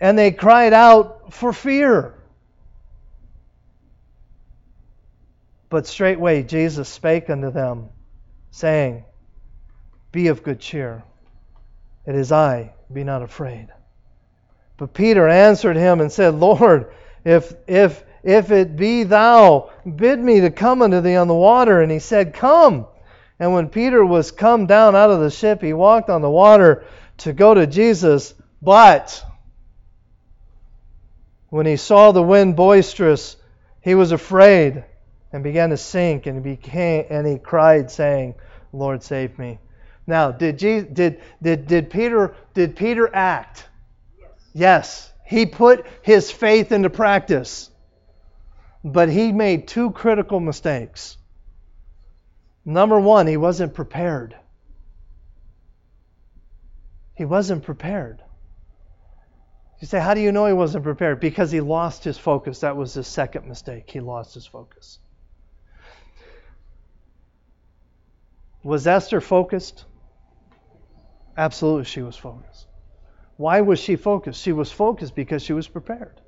And 0.00 0.18
they 0.18 0.32
cried 0.32 0.72
out 0.72 1.32
for 1.32 1.52
fear. 1.52 2.14
But 5.68 5.86
straightway 5.86 6.42
Jesus 6.42 6.88
spake 6.88 7.30
unto 7.30 7.50
them, 7.50 7.90
saying, 8.50 9.04
Be 10.10 10.28
of 10.28 10.42
good 10.42 10.58
cheer 10.58 11.04
it 12.06 12.14
is 12.14 12.32
I, 12.32 12.74
be 12.92 13.04
not 13.04 13.22
afraid. 13.22 13.68
But 14.76 14.92
Peter 14.92 15.28
answered 15.28 15.76
him 15.76 16.00
and 16.00 16.10
said, 16.10 16.34
Lord, 16.34 16.92
if, 17.24 17.54
if, 17.66 18.04
if 18.22 18.50
it 18.50 18.76
be 18.76 19.04
thou, 19.04 19.70
bid 19.96 20.18
me 20.18 20.40
to 20.40 20.50
come 20.50 20.82
unto 20.82 21.00
thee 21.00 21.16
on 21.16 21.28
the 21.28 21.34
water. 21.34 21.80
And 21.80 21.90
he 21.92 21.98
said, 22.00 22.34
Come. 22.34 22.86
And 23.38 23.52
when 23.52 23.68
Peter 23.68 24.04
was 24.04 24.30
come 24.30 24.66
down 24.66 24.94
out 24.94 25.10
of 25.10 25.20
the 25.20 25.30
ship, 25.30 25.62
he 25.62 25.72
walked 25.72 26.10
on 26.10 26.22
the 26.22 26.30
water 26.30 26.84
to 27.18 27.32
go 27.32 27.54
to 27.54 27.66
Jesus. 27.66 28.34
But 28.62 29.24
when 31.48 31.66
he 31.66 31.76
saw 31.76 32.12
the 32.12 32.22
wind 32.22 32.56
boisterous, 32.56 33.36
he 33.80 33.94
was 33.94 34.12
afraid 34.12 34.84
and 35.32 35.42
began 35.42 35.70
to 35.70 35.76
sink, 35.76 36.26
and 36.26 36.42
became 36.42 37.06
and 37.10 37.26
he 37.26 37.38
cried, 37.38 37.90
saying, 37.90 38.34
Lord, 38.72 39.02
save 39.02 39.36
me. 39.38 39.58
Now, 40.06 40.30
did, 40.30 40.58
Jesus, 40.58 40.88
did, 40.92 41.20
did, 41.42 41.66
did, 41.66 41.90
Peter, 41.90 42.34
did 42.52 42.76
Peter 42.76 43.08
act? 43.12 43.66
Yes. 44.18 44.30
yes. 44.54 45.12
He 45.26 45.46
put 45.46 45.86
his 46.02 46.30
faith 46.30 46.72
into 46.72 46.90
practice. 46.90 47.70
But 48.84 49.08
he 49.08 49.32
made 49.32 49.66
two 49.66 49.90
critical 49.92 50.40
mistakes. 50.40 51.16
Number 52.66 53.00
one, 53.00 53.26
he 53.26 53.38
wasn't 53.38 53.72
prepared. 53.72 54.36
He 57.14 57.24
wasn't 57.24 57.62
prepared. 57.62 58.22
You 59.80 59.86
say, 59.86 60.00
how 60.00 60.14
do 60.14 60.20
you 60.20 60.32
know 60.32 60.46
he 60.46 60.52
wasn't 60.52 60.84
prepared? 60.84 61.20
Because 61.20 61.50
he 61.50 61.60
lost 61.60 62.04
his 62.04 62.18
focus. 62.18 62.60
That 62.60 62.76
was 62.76 62.94
his 62.94 63.06
second 63.06 63.46
mistake. 63.46 63.90
He 63.90 64.00
lost 64.00 64.34
his 64.34 64.46
focus. 64.46 64.98
Was 68.62 68.86
Esther 68.86 69.20
focused? 69.20 69.84
Absolutely, 71.36 71.84
she 71.84 72.02
was 72.02 72.16
focused. 72.16 72.66
Why 73.36 73.60
was 73.60 73.80
she 73.80 73.96
focused? 73.96 74.40
She 74.40 74.52
was 74.52 74.70
focused 74.70 75.14
because 75.14 75.42
she 75.42 75.52
was 75.52 75.66
prepared. 75.66 76.20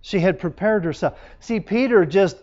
She 0.00 0.20
had 0.20 0.38
prepared 0.38 0.84
herself. 0.84 1.18
See, 1.40 1.60
Peter 1.60 2.04
just, 2.04 2.36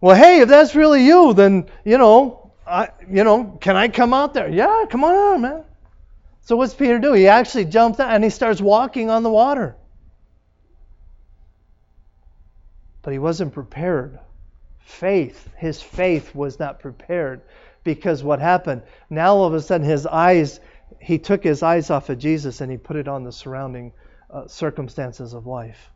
well, 0.00 0.16
hey, 0.16 0.40
if 0.40 0.48
that's 0.48 0.74
really 0.74 1.04
you, 1.04 1.32
then, 1.34 1.68
you 1.84 1.98
know, 1.98 2.52
I, 2.66 2.88
you 3.08 3.22
know, 3.22 3.56
can 3.60 3.76
I 3.76 3.88
come 3.88 4.12
out 4.12 4.34
there? 4.34 4.48
Yeah, 4.48 4.84
come 4.90 5.04
on 5.04 5.14
out, 5.14 5.40
man. 5.40 5.64
So 6.42 6.56
what's 6.56 6.74
Peter 6.74 6.98
do? 6.98 7.12
He 7.12 7.28
actually 7.28 7.64
jumps 7.64 8.00
out 8.00 8.10
and 8.10 8.22
he 8.22 8.30
starts 8.30 8.60
walking 8.60 9.10
on 9.10 9.22
the 9.22 9.30
water. 9.30 9.76
But 13.02 13.12
he 13.12 13.18
wasn't 13.20 13.52
prepared. 13.52 14.18
Faith, 14.80 15.48
his 15.56 15.80
faith 15.80 16.34
was 16.34 16.58
not 16.58 16.80
prepared 16.80 17.40
because 17.86 18.22
what 18.22 18.40
happened? 18.40 18.82
Now 19.08 19.36
all 19.36 19.46
of 19.46 19.54
a 19.54 19.62
sudden 19.62 19.86
his 19.86 20.04
eyes, 20.04 20.60
he 21.00 21.18
took 21.18 21.42
his 21.42 21.62
eyes 21.62 21.88
off 21.88 22.10
of 22.10 22.18
Jesus 22.18 22.60
and 22.60 22.70
he 22.70 22.76
put 22.76 22.96
it 22.96 23.08
on 23.08 23.24
the 23.24 23.32
surrounding 23.32 23.92
uh, 24.30 24.46
circumstances 24.48 25.32
of 25.32 25.46
life. 25.46 25.90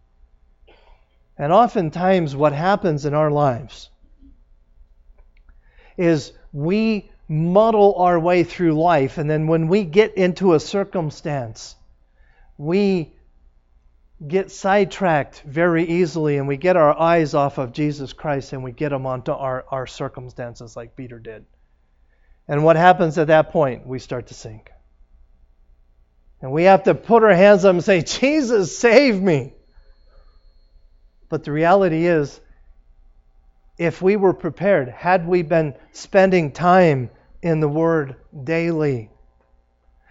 And 1.36 1.52
oftentimes, 1.52 2.36
what 2.36 2.52
happens 2.52 3.04
in 3.04 3.14
our 3.14 3.30
lives 3.30 3.90
is 5.96 6.32
we 6.52 7.10
muddle 7.28 7.94
our 7.96 8.18
way 8.18 8.44
through 8.44 8.72
life, 8.72 9.18
and 9.18 9.28
then 9.28 9.46
when 9.46 9.68
we 9.68 9.84
get 9.84 10.16
into 10.16 10.54
a 10.54 10.60
circumstance, 10.60 11.76
we 12.58 13.12
get 14.26 14.50
sidetracked 14.50 15.42
very 15.46 15.84
easily 15.84 16.36
and 16.36 16.46
we 16.46 16.58
get 16.58 16.76
our 16.76 16.98
eyes 16.98 17.32
off 17.32 17.56
of 17.56 17.72
Jesus 17.72 18.12
Christ 18.12 18.52
and 18.52 18.62
we 18.62 18.70
get 18.70 18.90
them 18.90 19.06
onto 19.06 19.32
our, 19.32 19.64
our 19.70 19.86
circumstances 19.86 20.76
like 20.76 20.94
Peter 20.94 21.18
did. 21.18 21.46
And 22.50 22.64
what 22.64 22.74
happens 22.74 23.16
at 23.16 23.28
that 23.28 23.52
point? 23.52 23.86
We 23.86 24.00
start 24.00 24.26
to 24.26 24.34
sink. 24.34 24.72
And 26.42 26.50
we 26.50 26.64
have 26.64 26.82
to 26.82 26.96
put 26.96 27.22
our 27.22 27.32
hands 27.32 27.64
up 27.64 27.70
and 27.70 27.84
say, 27.84 28.02
Jesus, 28.02 28.76
save 28.76 29.22
me. 29.22 29.54
But 31.28 31.44
the 31.44 31.52
reality 31.52 32.06
is, 32.06 32.40
if 33.78 34.02
we 34.02 34.16
were 34.16 34.34
prepared, 34.34 34.88
had 34.88 35.28
we 35.28 35.42
been 35.42 35.74
spending 35.92 36.50
time 36.50 37.10
in 37.40 37.60
the 37.60 37.68
Word 37.68 38.16
daily, 38.42 39.10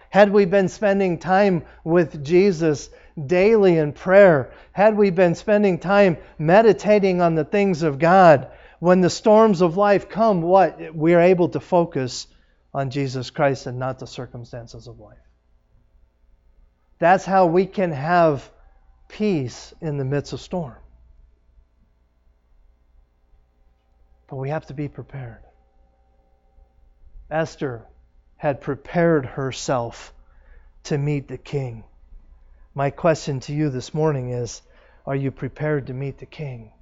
had 0.08 0.32
we 0.32 0.46
been 0.46 0.68
spending 0.68 1.18
time 1.18 1.62
with 1.84 2.24
Jesus 2.24 2.88
daily 3.26 3.76
in 3.76 3.92
prayer, 3.92 4.50
had 4.72 4.96
we 4.96 5.10
been 5.10 5.34
spending 5.34 5.78
time 5.78 6.16
meditating 6.38 7.20
on 7.20 7.34
the 7.34 7.44
things 7.44 7.82
of 7.82 7.98
God, 7.98 8.50
when 8.80 9.02
the 9.02 9.10
storms 9.10 9.60
of 9.60 9.76
life 9.76 10.08
come, 10.08 10.40
what? 10.40 10.94
We 10.94 11.14
are 11.14 11.20
able 11.20 11.50
to 11.50 11.60
focus 11.60 12.26
on 12.72 12.90
Jesus 12.90 13.30
Christ 13.30 13.66
and 13.66 13.78
not 13.78 13.98
the 13.98 14.06
circumstances 14.06 14.86
of 14.88 14.98
life. 14.98 15.18
That's 16.98 17.24
how 17.24 17.46
we 17.46 17.66
can 17.66 17.92
have 17.92 18.50
peace 19.08 19.74
in 19.82 19.98
the 19.98 20.04
midst 20.04 20.32
of 20.32 20.40
storm. 20.40 20.76
But 24.28 24.36
we 24.36 24.48
have 24.48 24.66
to 24.66 24.74
be 24.74 24.88
prepared. 24.88 25.42
Esther 27.30 27.82
had 28.36 28.62
prepared 28.62 29.26
herself 29.26 30.14
to 30.84 30.96
meet 30.96 31.28
the 31.28 31.38
king. 31.38 31.84
My 32.74 32.90
question 32.90 33.40
to 33.40 33.52
you 33.52 33.68
this 33.68 33.92
morning 33.92 34.30
is 34.30 34.62
Are 35.04 35.16
you 35.16 35.30
prepared 35.30 35.88
to 35.88 35.92
meet 35.92 36.18
the 36.18 36.26
king? 36.26 36.72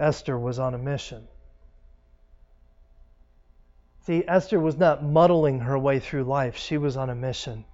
Esther 0.00 0.38
was 0.38 0.58
on 0.58 0.74
a 0.74 0.78
mission. 0.78 1.28
See, 4.06 4.24
Esther 4.26 4.58
was 4.58 4.78
not 4.78 5.04
muddling 5.04 5.60
her 5.60 5.78
way 5.78 6.00
through 6.00 6.24
life, 6.24 6.56
she 6.56 6.78
was 6.78 6.96
on 6.96 7.10
a 7.10 7.14
mission. 7.14 7.66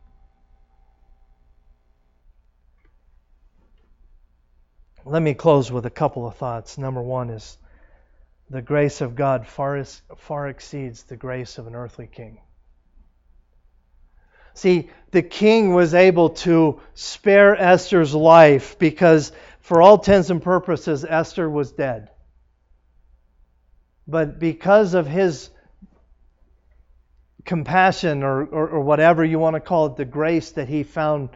Let 5.05 5.23
me 5.23 5.35
close 5.35 5.71
with 5.71 5.87
a 5.87 5.91
couple 5.91 6.27
of 6.27 6.35
thoughts. 6.35 6.79
Number 6.79 7.01
one 7.01 7.31
is 7.31 7.57
the 8.51 8.61
grace 8.61 9.01
of 9.01 9.15
God 9.15 9.47
far, 9.47 9.85
far 10.17 10.49
exceeds 10.49 11.05
the 11.05 11.17
grace 11.17 11.59
of 11.59 11.69
an 11.69 11.77
earthly 11.77 12.09
king. 12.09 12.41
See, 14.55 14.91
the 15.13 15.23
king 15.23 15.75
was 15.75 15.95
able 15.95 16.31
to 16.31 16.81
spare 16.95 17.55
Esther's 17.55 18.17
life 18.17 18.81
because, 18.81 19.31
for 19.61 19.81
all 19.81 19.95
intents 19.95 20.31
and 20.31 20.43
purposes, 20.43 21.05
Esther 21.05 21.49
was 21.49 21.71
dead. 21.71 22.11
But 24.09 24.39
because 24.39 24.95
of 24.95 25.07
his 25.07 25.51
compassion, 27.45 28.23
or, 28.23 28.45
or, 28.45 28.69
or 28.69 28.81
whatever 28.81 29.25
you 29.25 29.39
want 29.39 29.55
to 29.55 29.61
call 29.61 29.87
it, 29.87 29.97
the 29.97 30.05
grace 30.05 30.53
that 30.53 30.69
he 30.69 30.83
found, 30.83 31.31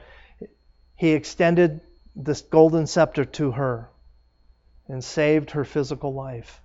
he 0.96 1.10
extended 1.10 1.80
this 2.14 2.40
golden 2.42 2.86
scepter 2.86 3.24
to 3.24 3.52
her 3.52 3.88
and 4.88 5.02
saved 5.02 5.52
her 5.52 5.64
physical 5.64 6.12
life. 6.12 6.60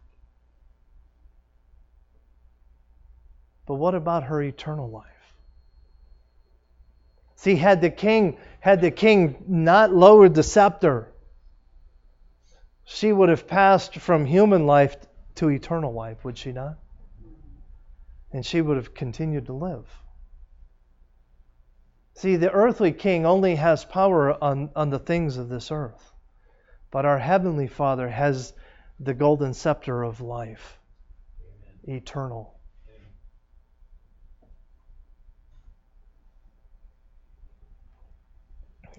But 3.66 3.76
what 3.76 3.96
about 3.96 4.24
her 4.24 4.42
eternal 4.42 4.90
life? 4.90 5.06
See, 7.36 7.56
had 7.56 7.82
the 7.82 7.90
king 7.90 8.38
had 8.60 8.82
the 8.82 8.92
king 8.92 9.44
not 9.48 9.94
lowered 9.94 10.34
the 10.34 10.44
scepter, 10.44 11.12
she 12.84 13.12
would 13.12 13.30
have 13.30 13.48
passed 13.48 13.96
from 13.98 14.26
human 14.26 14.66
life 14.66 14.96
to 15.36 15.50
eternal 15.50 15.94
life, 15.94 16.24
would 16.24 16.38
she 16.38 16.52
not? 16.52 16.78
And 18.32 18.46
she 18.46 18.62
would 18.62 18.78
have 18.78 18.94
continued 18.94 19.46
to 19.48 19.54
live. 19.54 19.88
See, 22.16 22.38
the 22.38 22.52
earthly 22.52 22.94
king 22.94 23.26
only 23.26 23.56
has 23.56 23.84
power 23.84 24.42
on, 24.42 24.70
on 24.76 24.90
the 24.90 25.00
things 25.00 25.38
of 25.38 25.50
this 25.50 25.72
earth. 25.72 26.12
But 26.90 27.06
our 27.06 27.20
heavenly 27.20 27.68
Father 27.68 28.08
has 28.10 28.54
the 29.00 29.14
golden 29.14 29.54
scepter 29.54 30.04
of 30.04 30.22
life, 30.22 30.80
Amen. 31.86 31.98
eternal. 31.98 32.56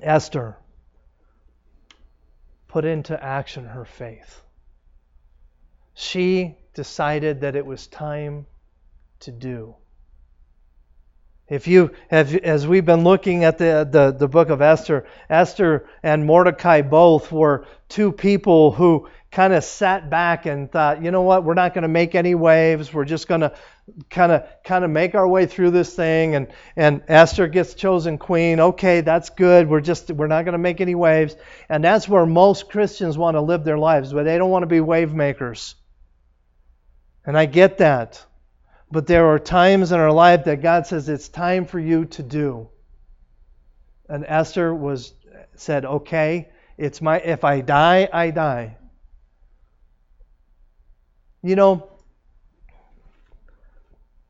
Esther 0.02 0.58
put 2.68 2.84
into 2.84 3.22
action 3.22 3.64
her 3.64 3.86
faith. 3.86 4.42
She 5.98 6.54
decided 6.74 7.40
that 7.40 7.56
it 7.56 7.64
was 7.64 7.86
time 7.86 8.44
to 9.20 9.32
do. 9.32 9.76
If 11.48 11.66
you 11.68 11.92
have, 12.10 12.34
as 12.34 12.66
we've 12.66 12.84
been 12.84 13.02
looking 13.02 13.44
at 13.44 13.56
the, 13.56 13.88
the, 13.90 14.10
the 14.10 14.28
book 14.28 14.50
of 14.50 14.60
Esther, 14.60 15.06
Esther 15.30 15.88
and 16.02 16.26
Mordecai 16.26 16.82
both 16.82 17.32
were 17.32 17.64
two 17.88 18.12
people 18.12 18.72
who 18.72 19.08
kind 19.30 19.54
of 19.54 19.64
sat 19.64 20.10
back 20.10 20.44
and 20.44 20.70
thought, 20.70 21.02
you 21.02 21.10
know 21.10 21.22
what, 21.22 21.44
we're 21.44 21.54
not 21.54 21.72
going 21.72 21.82
to 21.82 21.88
make 21.88 22.14
any 22.14 22.34
waves. 22.34 22.92
We're 22.92 23.04
just 23.06 23.26
going 23.26 23.40
to 23.40 23.54
kind 24.10 24.32
of 24.32 24.42
kind 24.64 24.84
of 24.84 24.90
make 24.90 25.14
our 25.14 25.26
way 25.26 25.46
through 25.46 25.70
this 25.70 25.94
thing. 25.94 26.34
And 26.34 26.48
and 26.76 27.02
Esther 27.08 27.46
gets 27.46 27.72
chosen 27.72 28.18
queen. 28.18 28.60
Okay, 28.60 29.00
that's 29.00 29.30
good. 29.30 29.66
We're 29.66 29.80
just 29.80 30.10
we're 30.10 30.26
not 30.26 30.44
going 30.44 30.52
to 30.52 30.58
make 30.58 30.82
any 30.82 30.94
waves. 30.94 31.36
And 31.70 31.82
that's 31.82 32.06
where 32.06 32.26
most 32.26 32.68
Christians 32.68 33.16
want 33.16 33.36
to 33.36 33.40
live 33.40 33.64
their 33.64 33.78
lives, 33.78 34.12
but 34.12 34.24
they 34.24 34.36
don't 34.36 34.50
want 34.50 34.64
to 34.64 34.66
be 34.66 34.80
wave 34.80 35.14
makers. 35.14 35.74
And 37.26 37.36
I 37.36 37.46
get 37.46 37.78
that. 37.78 38.24
But 38.90 39.08
there 39.08 39.26
are 39.26 39.38
times 39.40 39.90
in 39.90 39.98
our 39.98 40.12
life 40.12 40.44
that 40.44 40.62
God 40.62 40.86
says 40.86 41.08
it's 41.08 41.28
time 41.28 41.66
for 41.66 41.80
you 41.80 42.04
to 42.06 42.22
do. 42.22 42.68
And 44.08 44.24
Esther 44.26 44.72
was 44.72 45.12
said, 45.56 45.84
"Okay, 45.84 46.48
it's 46.78 47.02
my 47.02 47.18
if 47.18 47.42
I 47.42 47.62
die, 47.62 48.08
I 48.12 48.30
die." 48.30 48.76
You 51.42 51.56
know, 51.56 51.88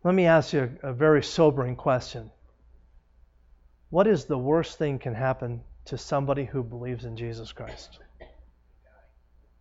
let 0.03 0.14
me 0.14 0.26
ask 0.26 0.55
you 0.55 0.78
a, 0.82 0.92
very 0.92 1.22
sobering 1.22 1.76
question. 1.76 2.30
What 3.90 4.07
is 4.07 4.24
the 4.24 4.38
worst 4.38 4.78
thing 4.78 4.99
can 4.99 5.14
happen 5.14 5.62
to 5.86 5.99
somebody 5.99 6.44
who 6.44 6.62
believes 6.62 7.05
in 7.05 7.16
Jesus 7.16 7.53
Christ? 7.53 7.99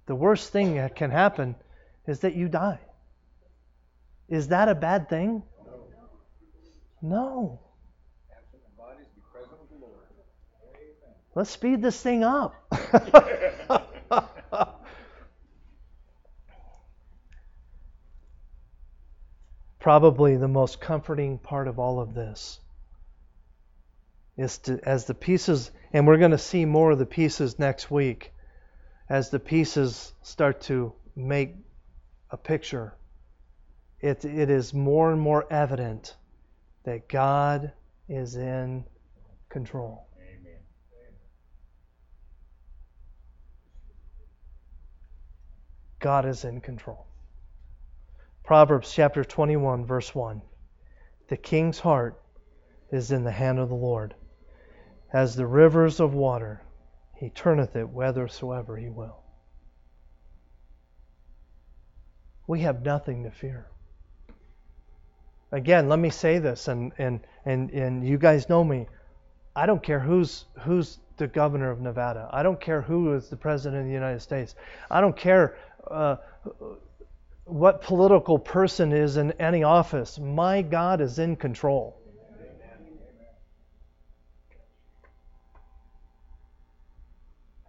The 0.06 0.16
worst 0.16 0.52
thing 0.52 0.76
that 0.76 0.96
can 0.96 1.12
happen 1.12 1.56
is 2.08 2.22
that 2.22 2.36
you 2.36 2.48
die. 2.48 2.80
Is 4.30 4.48
that 4.48 4.70
a 4.70 4.76
bad 4.76 5.10
thing? 5.10 5.44
No. 7.02 7.60
Let's 11.36 11.50
speed 11.50 11.82
this 11.82 12.02
thing 12.02 12.24
up. 12.24 12.56
Probably 19.80 20.38
the 20.38 20.48
most 20.48 20.80
comforting 20.80 21.38
part 21.38 21.68
of 21.68 21.78
all 21.78 22.00
of 22.00 22.16
this 22.16 22.62
is 24.38 24.58
to, 24.60 24.80
as 24.84 25.06
the 25.06 25.14
pieces, 25.14 25.72
and 25.94 26.08
we're 26.08 26.18
going 26.18 26.32
to 26.32 26.38
see 26.38 26.66
more 26.66 26.92
of 26.92 27.00
the 27.00 27.06
pieces 27.06 27.60
next 27.60 27.92
week, 27.92 28.34
as 29.10 29.30
the 29.30 29.40
pieces 29.40 30.14
start 30.24 30.62
to 30.62 30.94
make 31.16 31.56
a 32.32 32.38
picture 32.38 32.96
it, 34.06 34.24
it 34.24 34.52
is 34.52 34.72
more 34.72 35.12
and 35.12 35.20
more 35.20 35.52
evident 35.52 36.16
that 36.84 37.10
God 37.10 37.72
is 38.08 38.36
in 38.36 38.86
control. 39.50 40.08
Amen. 40.22 40.60
God 45.98 46.28
is 46.28 46.44
in 46.46 46.62
control. 46.62 47.08
Proverbs 48.44 48.94
chapter 48.94 49.24
21, 49.24 49.88
verse 49.88 50.14
1. 50.14 50.40
The 51.30 51.38
king's 51.38 51.80
heart 51.80 52.22
is 52.92 53.12
in 53.12 53.24
the 53.24 53.32
hand 53.32 53.58
of 53.58 53.70
the 53.70 53.76
Lord. 53.76 54.14
As 55.14 55.36
the 55.36 55.48
rivers 55.48 56.00
of 56.00 56.14
water, 56.14 56.62
he 57.16 57.32
turneth 57.32 57.76
it 57.76 57.88
whithersoever 57.88 58.78
he 58.78 58.90
will. 58.90 59.24
We 62.46 62.60
have 62.60 62.84
nothing 62.84 63.24
to 63.24 63.32
fear. 63.32 63.66
Again, 65.56 65.88
let 65.88 66.00
me 66.00 66.10
say 66.10 66.38
this, 66.38 66.68
and, 66.68 66.92
and, 66.98 67.22
and, 67.46 67.72
and 67.72 68.06
you 68.06 68.18
guys 68.18 68.50
know 68.50 68.64
me. 68.64 68.88
I 69.56 69.66
don't 69.66 69.82
care 69.82 70.00
who's, 70.00 70.46
who's 70.60 71.00
the 71.16 71.28
governor 71.28 71.72
of 71.72 71.80
Nevada. 71.80 72.30
I 72.32 72.44
don't 72.44 72.60
care 72.60 72.82
who 72.82 73.14
is 73.14 73.30
the 73.30 73.38
president 73.38 73.82
of 73.82 73.88
the 73.88 73.94
United 73.94 74.22
States. 74.22 74.56
I 74.92 75.00
don't 75.00 75.16
care 75.16 75.58
uh, 75.90 76.18
what 77.46 77.82
political 77.82 78.38
person 78.38 78.92
is 78.92 79.16
in 79.16 79.32
any 79.34 79.64
office. 79.64 80.20
My 80.20 80.62
God 80.62 81.00
is 81.00 81.20
in 81.20 81.38
control. 81.38 82.02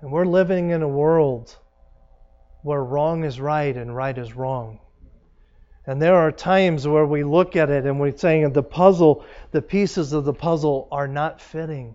And 0.01 0.11
we're 0.11 0.27
living 0.27 0.71
in 0.71 0.83
a 0.83 0.89
world 0.89 1.57
where 2.63 2.83
wrong 2.83 3.25
is 3.25 3.41
right 3.41 3.77
and 3.77 3.95
right 3.95 4.17
is 4.19 4.35
wrong. 4.35 4.81
And 5.87 6.03
there 6.03 6.17
are 6.17 6.33
times 6.33 6.87
where 6.87 7.07
we 7.07 7.23
look 7.23 7.55
at 7.55 7.71
it 7.71 7.87
and 7.87 8.01
we're 8.01 8.17
saying 8.17 8.53
the 8.53 8.63
puzzle, 8.63 9.25
the 9.53 9.63
pieces 9.63 10.13
of 10.13 10.25
the 10.25 10.33
puzzle 10.35 10.89
are 10.91 11.07
not 11.07 11.41
fitting. 11.41 11.95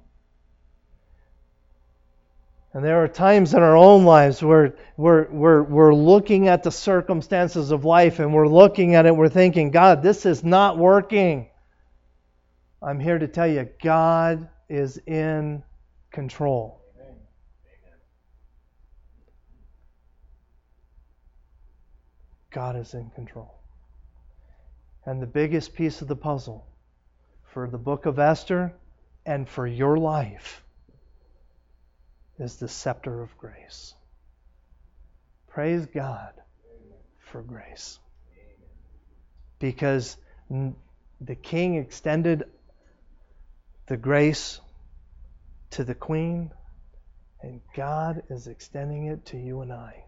And 2.74 2.86
there 2.86 3.04
are 3.04 3.10
times 3.10 3.54
in 3.54 3.62
our 3.62 3.76
own 3.76 4.06
lives 4.06 4.42
where 4.42 4.76
we're, 4.96 5.30
we're, 5.30 5.64
we're 5.64 5.94
looking 5.94 6.48
at 6.48 6.64
the 6.64 6.72
circumstances 6.72 7.72
of 7.72 7.84
life 7.84 8.20
and 8.20 8.34
we're 8.34 8.48
looking 8.48 8.96
at 8.96 9.06
it, 9.06 9.14
we're 9.14 9.28
thinking, 9.28 9.72
God, 9.72 10.02
this 10.02 10.26
is 10.26 10.42
not 10.42 10.78
working. 10.78 11.50
I'm 12.82 13.00
here 13.02 13.20
to 13.20 13.28
tell 13.28 13.48
you, 13.48 13.68
God 13.84 14.48
is 14.70 14.98
in 15.06 15.64
control. 16.12 16.82
God 22.52 22.78
is 22.78 22.94
in 22.94 23.10
control. 23.12 23.61
And 25.12 25.22
the 25.22 25.28
biggest 25.28 25.74
piece 25.74 26.02
of 26.02 26.08
the 26.08 26.16
puzzle 26.16 26.66
for 27.44 27.68
the 27.68 27.78
book 27.78 28.06
of 28.06 28.18
Esther 28.18 28.72
and 29.26 29.46
for 29.46 29.68
your 29.68 29.98
life 29.98 30.64
is 32.40 32.56
the 32.56 32.70
scepter 32.70 33.22
of 33.22 33.38
grace. 33.38 33.94
Praise 35.50 35.86
God 35.88 36.32
for 37.20 37.42
grace. 37.42 38.00
Because 39.60 40.16
the 40.50 41.36
king 41.36 41.76
extended 41.76 42.46
the 43.88 43.98
grace 43.98 44.62
to 45.72 45.84
the 45.84 45.94
queen, 45.94 46.52
and 47.42 47.60
God 47.76 48.24
is 48.30 48.48
extending 48.48 49.08
it 49.08 49.26
to 49.26 49.38
you 49.38 49.60
and 49.60 49.74
I 49.74 50.06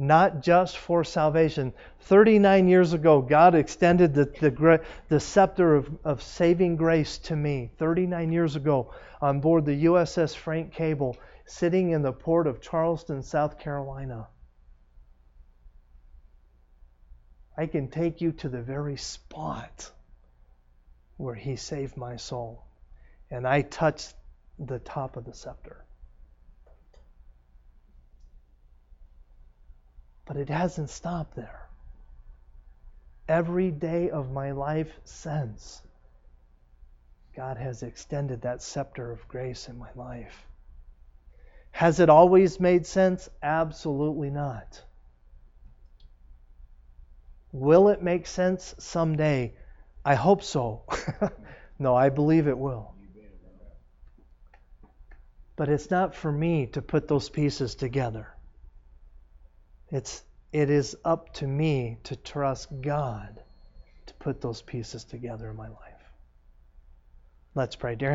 not 0.00 0.40
just 0.40 0.78
for 0.78 1.04
salvation. 1.04 1.74
39 2.00 2.68
years 2.68 2.94
ago, 2.94 3.20
God 3.20 3.54
extended 3.54 4.14
the, 4.14 4.24
the, 4.24 4.80
the 5.08 5.20
scepter 5.20 5.76
of, 5.76 5.90
of 6.04 6.22
saving 6.22 6.76
grace 6.76 7.18
to 7.18 7.36
me. 7.36 7.70
39 7.76 8.32
years 8.32 8.56
ago, 8.56 8.94
on 9.20 9.40
board 9.40 9.66
the 9.66 9.84
USS 9.84 10.34
Frank 10.34 10.72
Cable, 10.72 11.18
sitting 11.44 11.90
in 11.90 12.00
the 12.00 12.12
port 12.12 12.46
of 12.46 12.62
Charleston, 12.62 13.22
South 13.22 13.58
Carolina. 13.58 14.26
I 17.58 17.66
can 17.66 17.88
take 17.88 18.22
you 18.22 18.32
to 18.32 18.48
the 18.48 18.62
very 18.62 18.96
spot 18.96 19.90
where 21.18 21.34
He 21.34 21.56
saved 21.56 21.98
my 21.98 22.16
soul. 22.16 22.64
And 23.30 23.46
I 23.46 23.60
touched 23.60 24.14
the 24.58 24.78
top 24.78 25.18
of 25.18 25.26
the 25.26 25.34
scepter. 25.34 25.84
But 30.30 30.36
it 30.36 30.48
hasn't 30.48 30.90
stopped 30.90 31.34
there. 31.34 31.68
Every 33.26 33.72
day 33.72 34.10
of 34.10 34.30
my 34.30 34.52
life 34.52 34.92
since, 35.02 35.82
God 37.34 37.56
has 37.56 37.82
extended 37.82 38.42
that 38.42 38.62
scepter 38.62 39.10
of 39.10 39.26
grace 39.26 39.66
in 39.66 39.76
my 39.76 39.88
life. 39.96 40.46
Has 41.72 41.98
it 41.98 42.08
always 42.08 42.60
made 42.60 42.86
sense? 42.86 43.28
Absolutely 43.42 44.30
not. 44.30 44.80
Will 47.50 47.88
it 47.88 48.00
make 48.00 48.28
sense 48.28 48.76
someday? 48.78 49.54
I 50.04 50.14
hope 50.14 50.44
so. 50.44 50.82
no, 51.80 51.96
I 51.96 52.08
believe 52.08 52.46
it 52.46 52.56
will. 52.56 52.94
But 55.56 55.68
it's 55.68 55.90
not 55.90 56.14
for 56.14 56.30
me 56.30 56.66
to 56.66 56.80
put 56.80 57.08
those 57.08 57.28
pieces 57.28 57.74
together. 57.74 58.28
It's 59.90 60.24
it 60.52 60.70
is 60.70 60.96
up 61.04 61.32
to 61.34 61.46
me 61.46 61.98
to 62.04 62.16
trust 62.16 62.68
God 62.80 63.42
to 64.06 64.14
put 64.14 64.40
those 64.40 64.62
pieces 64.62 65.04
together 65.04 65.50
in 65.50 65.56
my 65.56 65.68
life. 65.68 66.00
Let's 67.54 67.76
pray. 67.76 67.94
Dear 67.94 68.08